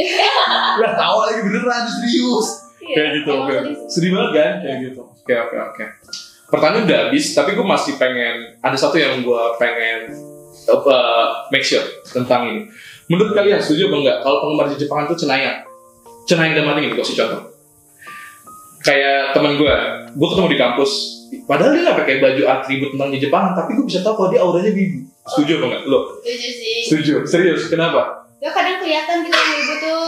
Lah 0.84 0.94
tawa 1.00 1.22
lagi 1.32 1.42
beneran 1.48 1.84
serius. 1.88 2.48
Kayak 2.80 3.10
gitu. 3.24 3.30
Oke. 3.32 3.56
sedih. 3.88 4.10
Banget 4.12 4.32
kan 4.36 4.54
kayak 4.66 4.78
gitu. 4.92 5.02
Oke 5.04 5.34
oke 5.38 5.58
oke. 5.74 5.84
Pertanyaan 6.50 6.90
udah 6.90 7.00
habis, 7.08 7.26
tapi 7.38 7.54
gue 7.54 7.62
masih 7.62 8.02
pengen 8.02 8.58
ada 8.58 8.74
satu 8.74 8.98
yang 8.98 9.22
gue 9.22 9.44
pengen 9.62 10.10
uh, 10.66 11.46
make 11.54 11.62
sure 11.62 11.86
tentang 12.10 12.50
ini. 12.50 12.62
Menurut 13.06 13.38
kalian 13.38 13.62
setuju 13.62 13.90
apa 13.90 13.96
enggak 14.02 14.18
kalau 14.26 14.38
penggemar 14.46 14.66
Jepangan 14.74 15.06
itu 15.10 15.16
cenayang? 15.26 15.58
Cenayang 16.26 16.54
dan 16.58 16.66
mati 16.66 16.90
gitu, 16.90 16.98
kasih 16.98 17.16
contoh. 17.22 17.42
Kayak 18.82 19.38
temen 19.38 19.62
gue, 19.62 19.76
gue 20.14 20.28
ketemu 20.30 20.48
di 20.50 20.58
kampus, 20.58 20.92
padahal 21.50 21.74
dia 21.74 21.82
nggak 21.82 21.98
pakai 22.06 22.16
baju 22.22 22.42
atribut 22.46 22.90
tentang 22.94 23.10
Jepangan, 23.10 23.52
tapi 23.58 23.74
gue 23.74 23.86
bisa 23.90 24.06
tahu 24.06 24.14
kalau 24.14 24.30
dia 24.30 24.42
auranya 24.46 24.70
bibi. 24.70 25.02
Setuju 25.26 25.52
apa 25.58 25.66
enggak? 25.66 25.82
Lo? 25.90 26.00
Setuju 26.22 26.48
sih. 26.54 26.78
Setuju? 26.86 27.14
Serius? 27.26 27.62
Kenapa? 27.74 28.30
Ya 28.38 28.50
kadang 28.54 28.78
kelihatan 28.80 29.26
gitu 29.26 29.34
yang 29.36 29.58
ibu 29.58 29.74
tuh 29.82 30.00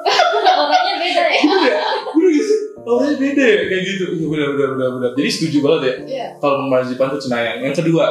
orangnya 0.62 0.94
beda 1.00 1.22
ya. 1.26 1.40
Iya, 1.40 1.76
bener 2.14 2.28
gak 2.30 2.44
sih? 2.44 2.58
Auranya 2.80 3.16
beda 3.16 3.44
ya, 3.44 3.60
kayak 3.66 3.82
gitu. 3.88 4.04
Iya 4.14 4.26
benar 4.28 4.48
benar 4.54 4.68
benar 4.76 4.90
benar. 5.00 5.10
Jadi 5.16 5.28
setuju 5.32 5.56
banget 5.64 5.80
ya. 5.80 5.94
Iya. 6.04 6.26
kalau 6.38 6.54
penggemar 6.60 6.80
Jepang 6.84 7.08
itu 7.12 7.18
cenayang. 7.28 7.58
Yang 7.64 7.74
kedua, 7.84 8.04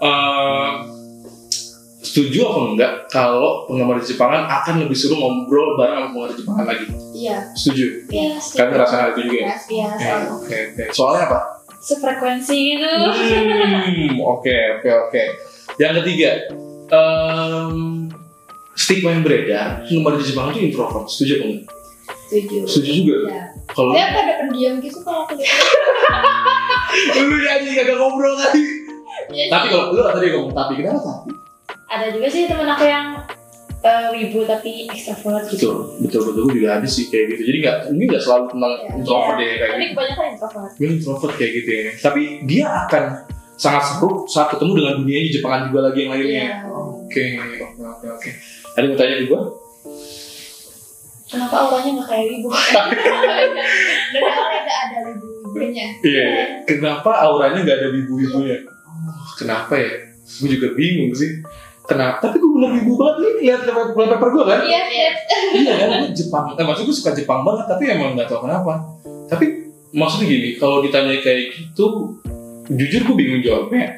eh, 0.00 0.70
setuju 2.02 2.38
apa 2.44 2.60
enggak 2.74 2.92
kalau 3.08 3.64
penggemar 3.70 3.96
Jepangan 4.02 4.44
akan 4.50 4.74
lebih 4.84 4.96
seru 4.98 5.16
ngobrol 5.16 5.78
bareng 5.78 5.96
sama 5.96 6.08
penggemar 6.10 6.32
Jepangan 6.34 6.64
lagi? 6.68 6.86
Iya. 7.14 7.36
Setuju. 7.56 7.84
Iya, 8.10 8.36
Kan 8.36 8.66
ngerasain 8.74 9.00
hal 9.00 9.10
itu 9.16 9.20
juga 9.30 9.36
ya? 9.38 9.46
Iya, 9.46 9.88
soalnya 9.96 10.28
oke, 10.34 10.56
oke. 10.74 10.84
Soalnya 10.92 11.22
apa? 11.30 11.38
Sefrekuensi 11.82 12.78
gitu. 12.78 12.86
Hmm, 12.86 14.22
oke, 14.22 14.56
oke, 14.78 14.88
oke. 15.10 15.22
Yang 15.82 15.92
ketiga, 16.02 16.30
em, 16.94 18.06
stigma 18.78 19.10
yang 19.18 19.26
beredar, 19.26 19.82
penggemar 19.82 20.14
Jepangan 20.22 20.54
itu 20.54 20.70
introvert. 20.70 21.10
Setuju 21.10 21.32
apa 21.34 21.44
enggak? 21.50 21.66
Setuju. 22.30 22.58
Setuju 22.70 22.90
juga. 23.02 23.16
Iya. 23.28 23.44
Kalau 23.72 23.90
Dia 23.92 24.06
pada 24.14 24.32
pendiam 24.40 24.74
gitu 24.80 24.98
kalau 25.00 25.24
aku 25.24 25.34
lu 27.28 27.36
nyanyi 27.40 27.68
gak 27.72 27.96
ngobrol 27.96 28.34
tadi. 28.36 28.62
Iya. 29.32 29.44
Tapi 29.50 29.66
kalau 29.72 29.96
lu 29.96 30.00
tadi 30.04 30.26
ngomong 30.32 30.52
tapi 30.52 30.72
kenapa 30.80 31.00
tapi? 31.02 31.30
Ada 31.92 32.06
juga 32.16 32.28
sih 32.28 32.48
temen 32.48 32.68
aku 32.68 32.84
yang 32.88 33.20
eh, 33.82 34.06
wibu 34.10 34.38
tapi 34.42 34.86
ekstrovert 34.86 35.44
gitu. 35.46 35.98
Betul, 35.98 36.00
betul, 36.00 36.20
betul. 36.26 36.42
Gue 36.46 36.54
juga 36.56 36.78
ada 36.78 36.86
sih 36.86 37.06
kayak 37.06 37.34
gitu. 37.34 37.42
Jadi 37.44 37.58
nggak, 37.60 37.76
ini 37.90 38.04
nggak 38.06 38.22
selalu 38.22 38.44
tentang 38.48 38.72
Iya. 38.72 38.88
introvert 38.94 39.36
deh 39.36 39.46
kayak 39.48 39.60
Tapi 39.60 39.82
gitu. 39.82 39.92
kebanyakan 39.92 40.26
introvert. 40.30 40.70
Gue 40.72 40.88
introvert 40.88 41.34
kayak 41.34 41.52
gitu 41.52 41.70
ya. 41.70 41.82
Tapi 41.98 42.22
dia 42.44 42.64
akan 42.86 43.04
sangat 43.52 43.82
seru 43.84 44.10
saat 44.24 44.48
ketemu 44.50 44.72
dengan 44.76 44.94
dunia 44.98 45.18
di 45.20 45.30
Jepangan 45.30 45.60
juga 45.66 45.80
lagi 45.86 45.98
yang 46.00 46.10
lainnya. 46.10 46.30
Iya. 46.32 46.56
Oke, 46.66 47.24
oke, 47.36 47.56
oke, 47.84 48.06
oke. 48.10 48.30
Ada 48.72 48.80
yang 48.80 48.88
mau 48.88 48.98
tanya 48.98 49.16
juga? 49.18 49.38
Kenapa 51.26 51.56
auranya 51.58 51.90
nggak 51.96 52.08
kayak 52.08 52.26
wibu? 52.28 52.48
Dan 54.12 54.22
awalnya 54.22 54.60
ada 54.60 54.74
ada 54.84 54.98
ibu-ibunya. 55.10 55.86
Iya. 56.04 56.26
Kenapa 56.64 57.10
auranya 57.24 57.58
nggak 57.64 57.78
ada 57.80 57.88
wibu-wibunya? 57.90 58.56
Oh, 58.68 59.32
kenapa 59.34 59.74
ya? 59.74 59.92
Gue 60.38 60.48
juga 60.50 60.68
bingung 60.72 61.12
sih. 61.12 61.40
Kenapa? 61.82 62.22
Tapi 62.22 62.36
gue 62.38 62.50
bener 62.54 62.70
wibu 62.78 62.92
banget 62.94 63.16
nih. 63.18 63.32
Lihat 63.42 63.60
wallpaper 63.66 64.06
paper 64.16 64.28
gue 64.30 64.44
kan? 64.46 64.60
Iya, 64.62 64.82
iya. 64.86 65.10
iya 65.56 65.72
kan 65.76 65.88
gue 66.02 66.10
Jepang 66.16 66.44
eh, 66.56 66.64
maksud 66.64 66.84
gue 66.88 66.96
suka 66.96 67.12
Jepang 67.12 67.44
banget 67.44 67.66
tapi 67.68 67.84
emang 67.92 68.16
nggak 68.16 68.28
tahu 68.28 68.48
kenapa 68.48 68.82
tapi 69.28 69.72
maksudnya 69.92 70.26
gini 70.28 70.50
kalau 70.56 70.80
ditanya 70.80 71.20
kayak 71.20 71.52
gitu 71.52 72.16
jujur 72.72 73.00
gue 73.12 73.16
bingung 73.16 73.42
jawabnya 73.44 73.92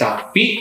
tapi 0.00 0.60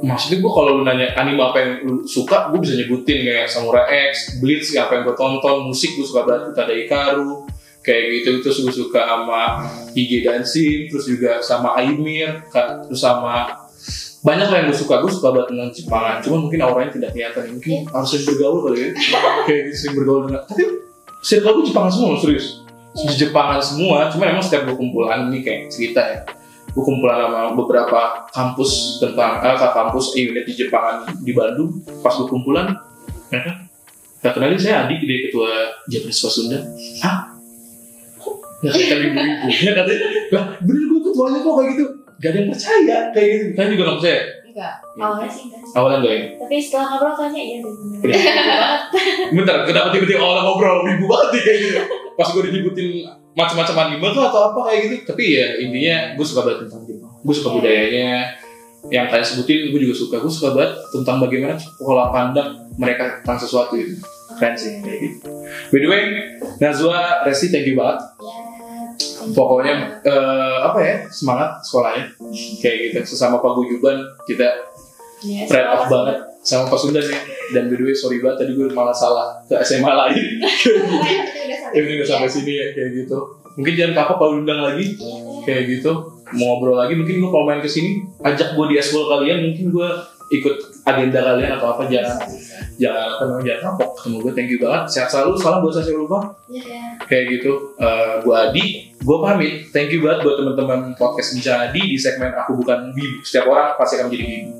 maksudnya 0.00 0.40
gue 0.40 0.52
kalau 0.52 0.80
lu 0.80 0.82
nanya 0.82 1.12
anime 1.20 1.40
apa 1.44 1.58
yang 1.60 1.72
lu 1.84 1.94
suka 2.08 2.50
gue 2.50 2.58
bisa 2.60 2.74
nyebutin 2.74 3.20
kayak 3.20 3.46
Samurai 3.46 4.10
X, 4.10 4.40
Bleach 4.40 4.72
apa 4.80 4.98
yang 4.98 5.02
gue 5.06 5.16
tonton 5.16 5.68
musik 5.68 5.94
gue 5.94 6.06
suka 6.06 6.24
banget 6.24 6.56
ada 6.56 6.72
Ikaru 6.72 7.44
kayak 7.84 8.02
gitu 8.20 8.40
terus 8.40 8.58
gue 8.64 8.72
suka 8.72 9.04
sama 9.04 9.60
IG 9.92 10.24
Dancing 10.24 10.88
terus 10.88 11.04
juga 11.04 11.38
sama 11.44 11.76
Aimir 11.76 12.48
terus 12.88 13.04
sama 13.04 13.63
banyak 14.24 14.48
lah 14.48 14.56
yang 14.64 14.66
gue 14.72 14.78
suka. 14.80 15.04
Gue 15.04 15.12
suka 15.12 15.28
banget 15.36 15.52
tentang 15.52 15.70
Jepangan. 15.76 16.16
Cuman 16.24 16.38
mungkin 16.48 16.60
auranya 16.64 16.90
tidak 16.96 17.10
kelihatan. 17.12 17.60
Mungkin 17.60 17.72
harus 17.92 18.08
sering 18.08 18.24
bergaul 18.24 18.58
kali 18.64 18.78
ya. 18.80 18.88
Kayak 19.46 19.60
gitu 19.68 19.76
sering 19.76 19.94
bergaul 20.00 20.20
dengan 20.24 20.42
tapi 20.48 20.62
circle 21.20 21.52
gue 21.60 21.64
Jepangan 21.68 21.90
semua 21.92 22.08
serius. 22.16 22.46
Di 22.96 23.14
Jepangan 23.20 23.60
semua. 23.60 23.96
Cuma 24.08 24.24
emang 24.24 24.40
setiap 24.40 24.64
gue 24.64 24.76
kumpulan 24.80 25.28
ini 25.28 25.44
kayak 25.44 25.68
cerita 25.68 26.00
ya. 26.00 26.20
Gue 26.72 26.82
kumpulan 26.82 27.20
sama 27.20 27.40
beberapa 27.52 28.24
kampus 28.32 28.98
tentang 28.98 29.44
eh, 29.44 29.56
kampus 29.60 30.16
eh, 30.16 30.32
unit 30.32 30.48
di 30.48 30.56
Jepangan 30.56 31.20
di 31.20 31.32
Bandung. 31.36 31.84
Pas 32.00 32.16
gue 32.16 32.24
kumpulan 32.24 32.72
mereka 33.28 33.64
Gak 34.24 34.40
kenalin 34.40 34.56
saya 34.56 34.88
adik 34.88 35.04
dia 35.04 35.28
ketua 35.28 35.52
Japanese 35.84 36.24
Sunda. 36.24 36.56
Hah? 37.04 37.36
Kok 38.16 38.64
Gak 38.64 38.72
kenal 38.72 39.04
ibu-ibu? 39.04 39.52
Ya 39.52 39.72
katanya, 39.76 40.06
lah 40.32 40.44
bener 40.64 40.84
gue 40.88 41.00
ketuanya 41.12 41.38
kok 41.44 41.54
kayak 41.60 41.68
gitu. 41.76 41.84
Gak 42.24 42.30
ada 42.32 42.38
yang 42.40 42.48
percaya 42.48 42.98
kayak 43.12 43.28
gitu. 43.28 43.46
Kan 43.52 43.66
juga 43.68 43.82
gak 43.84 43.96
percaya. 44.00 44.20
Enggak. 44.48 44.74
Awalnya 44.96 45.28
sih 45.28 45.42
enggak. 45.50 45.60
Awalnya 45.76 45.98
enggak 46.00 46.14
ya? 46.14 46.24
Tapi 46.40 46.54
setelah 46.62 46.86
ngobrol 46.88 47.14
kayaknya 47.20 47.42
iya 47.42 47.56
deh. 47.60 47.72
Iya. 47.74 47.82
banget. 48.00 48.82
Bentar, 49.36 49.56
kenapa 49.68 49.88
tiba-tiba 49.92 50.20
awalnya 50.24 50.42
ngobrol 50.48 50.78
ibu 50.88 51.04
banget 51.04 51.28
nih 51.28 51.42
kayak 51.44 51.58
gitu. 51.60 51.80
Pas 52.16 52.28
gue 52.32 52.42
disebutin 52.48 52.88
macam-macam 53.34 53.74
anime 53.76 54.06
tuh 54.14 54.22
atau 54.24 54.40
apa 54.54 54.60
kayak 54.70 54.80
gitu. 54.86 54.94
Tapi 55.10 55.24
ya 55.36 55.46
intinya 55.60 55.96
gue 56.16 56.24
suka 56.24 56.40
banget 56.48 56.58
tentang 56.64 56.80
Jepang. 56.88 57.12
Gue 57.20 57.34
suka 57.34 57.48
budayanya. 57.60 58.10
Yang 58.88 59.06
kalian 59.12 59.26
sebutin 59.26 59.58
gue 59.68 59.80
juga 59.84 59.94
suka. 60.00 60.14
Gue 60.22 60.32
suka 60.32 60.48
banget 60.56 60.72
tentang 60.94 61.16
bagaimana 61.20 61.54
pola 61.76 62.08
pandang 62.08 62.48
mereka 62.80 63.20
tentang 63.20 63.36
sesuatu 63.42 63.74
itu. 63.76 64.00
Keren 64.38 64.54
sih 64.54 64.80
kayak 64.80 64.98
gitu. 65.02 65.28
By 65.74 65.78
the 65.82 65.88
way, 65.90 66.02
Nazwa, 66.62 67.26
Resti, 67.26 67.50
thank 67.50 67.66
you 67.66 67.74
banget. 67.74 68.13
Ya. 69.24 69.32
Pokoknya 69.32 69.74
eh, 70.00 70.58
apa 70.60 70.78
ya 70.78 70.94
semangat 71.08 71.60
sekolahnya 71.60 72.04
kayak 72.60 72.76
gitu. 72.92 72.98
Sesama 73.06 73.38
paguyuban 73.38 73.96
kita 74.24 74.48
Iya, 75.20 75.48
pride 75.48 75.64
sekolah 75.64 75.72
off 75.74 75.84
banget 75.88 76.16
sama 76.44 76.64
Pak 76.68 76.76
Sundan 76.76 77.00
ya. 77.02 77.16
Dan 77.50 77.62
by 77.66 77.76
the 77.76 77.84
way, 77.84 77.96
sorry 77.96 78.20
banget 78.20 78.44
tadi 78.44 78.52
gue 78.52 78.68
malah 78.70 78.92
salah 78.92 79.40
ke 79.42 79.56
SMA 79.58 79.88
lain. 79.88 80.20
ya 81.74 81.80
udah 81.80 81.94
udah 81.96 82.06
sampai 82.06 82.28
sini 82.28 82.52
ya 82.52 82.66
kayak 82.70 82.90
gitu. 82.94 83.16
Mungkin 83.54 83.72
jangan 83.72 84.04
apa 84.04 84.12
kalau 84.14 84.36
undang 84.36 84.60
lagi 84.60 84.92
kayak 85.42 85.64
gitu. 85.70 85.92
Mau 86.34 86.56
ngobrol 86.56 86.76
lagi 86.76 86.92
mungkin 86.92 87.20
gue 87.20 87.30
kalau 87.30 87.46
main 87.46 87.60
ke 87.60 87.70
sini 87.70 88.04
ajak 88.20 88.52
gue 88.52 88.66
di 88.66 88.76
eskul 88.76 89.06
kalian 89.06 89.48
mungkin 89.48 89.70
gue 89.70 89.88
ikut 90.34 90.56
agenda 90.82 91.20
kalian 91.20 91.52
atau 91.52 91.76
apa 91.76 91.84
jangan 91.86 92.16
jangan 92.74 93.06
apa 93.12 93.22
namanya 93.22 93.44
jangan 93.46 93.62
kapok 93.70 93.90
ketemu 93.94 94.16
gue 94.18 94.32
thank 94.34 94.50
you 94.50 94.58
banget 94.58 94.82
sehat 94.88 95.08
selalu 95.08 95.36
salam 95.36 95.60
buat 95.60 95.72
saya 95.72 95.94
lupa 95.94 96.18
Iya. 96.48 96.96
kayak 97.06 97.24
gitu 97.38 97.52
Eh 97.76 98.14
gue 98.24 98.34
Adi 98.34 98.64
gue 99.04 99.18
pamit. 99.20 99.68
Thank 99.68 99.92
you 99.92 100.00
banget 100.00 100.24
buat 100.24 100.36
teman-teman 100.40 100.96
podcast 100.96 101.36
bicara 101.36 101.68
Adi 101.68 101.92
di 101.92 101.98
segmen 102.00 102.32
aku 102.32 102.56
bukan 102.56 102.96
bibu 102.96 103.20
setiap 103.20 103.52
orang 103.52 103.76
pasti 103.76 104.00
akan 104.00 104.08
menjadi 104.08 104.24
bibu 104.24 104.50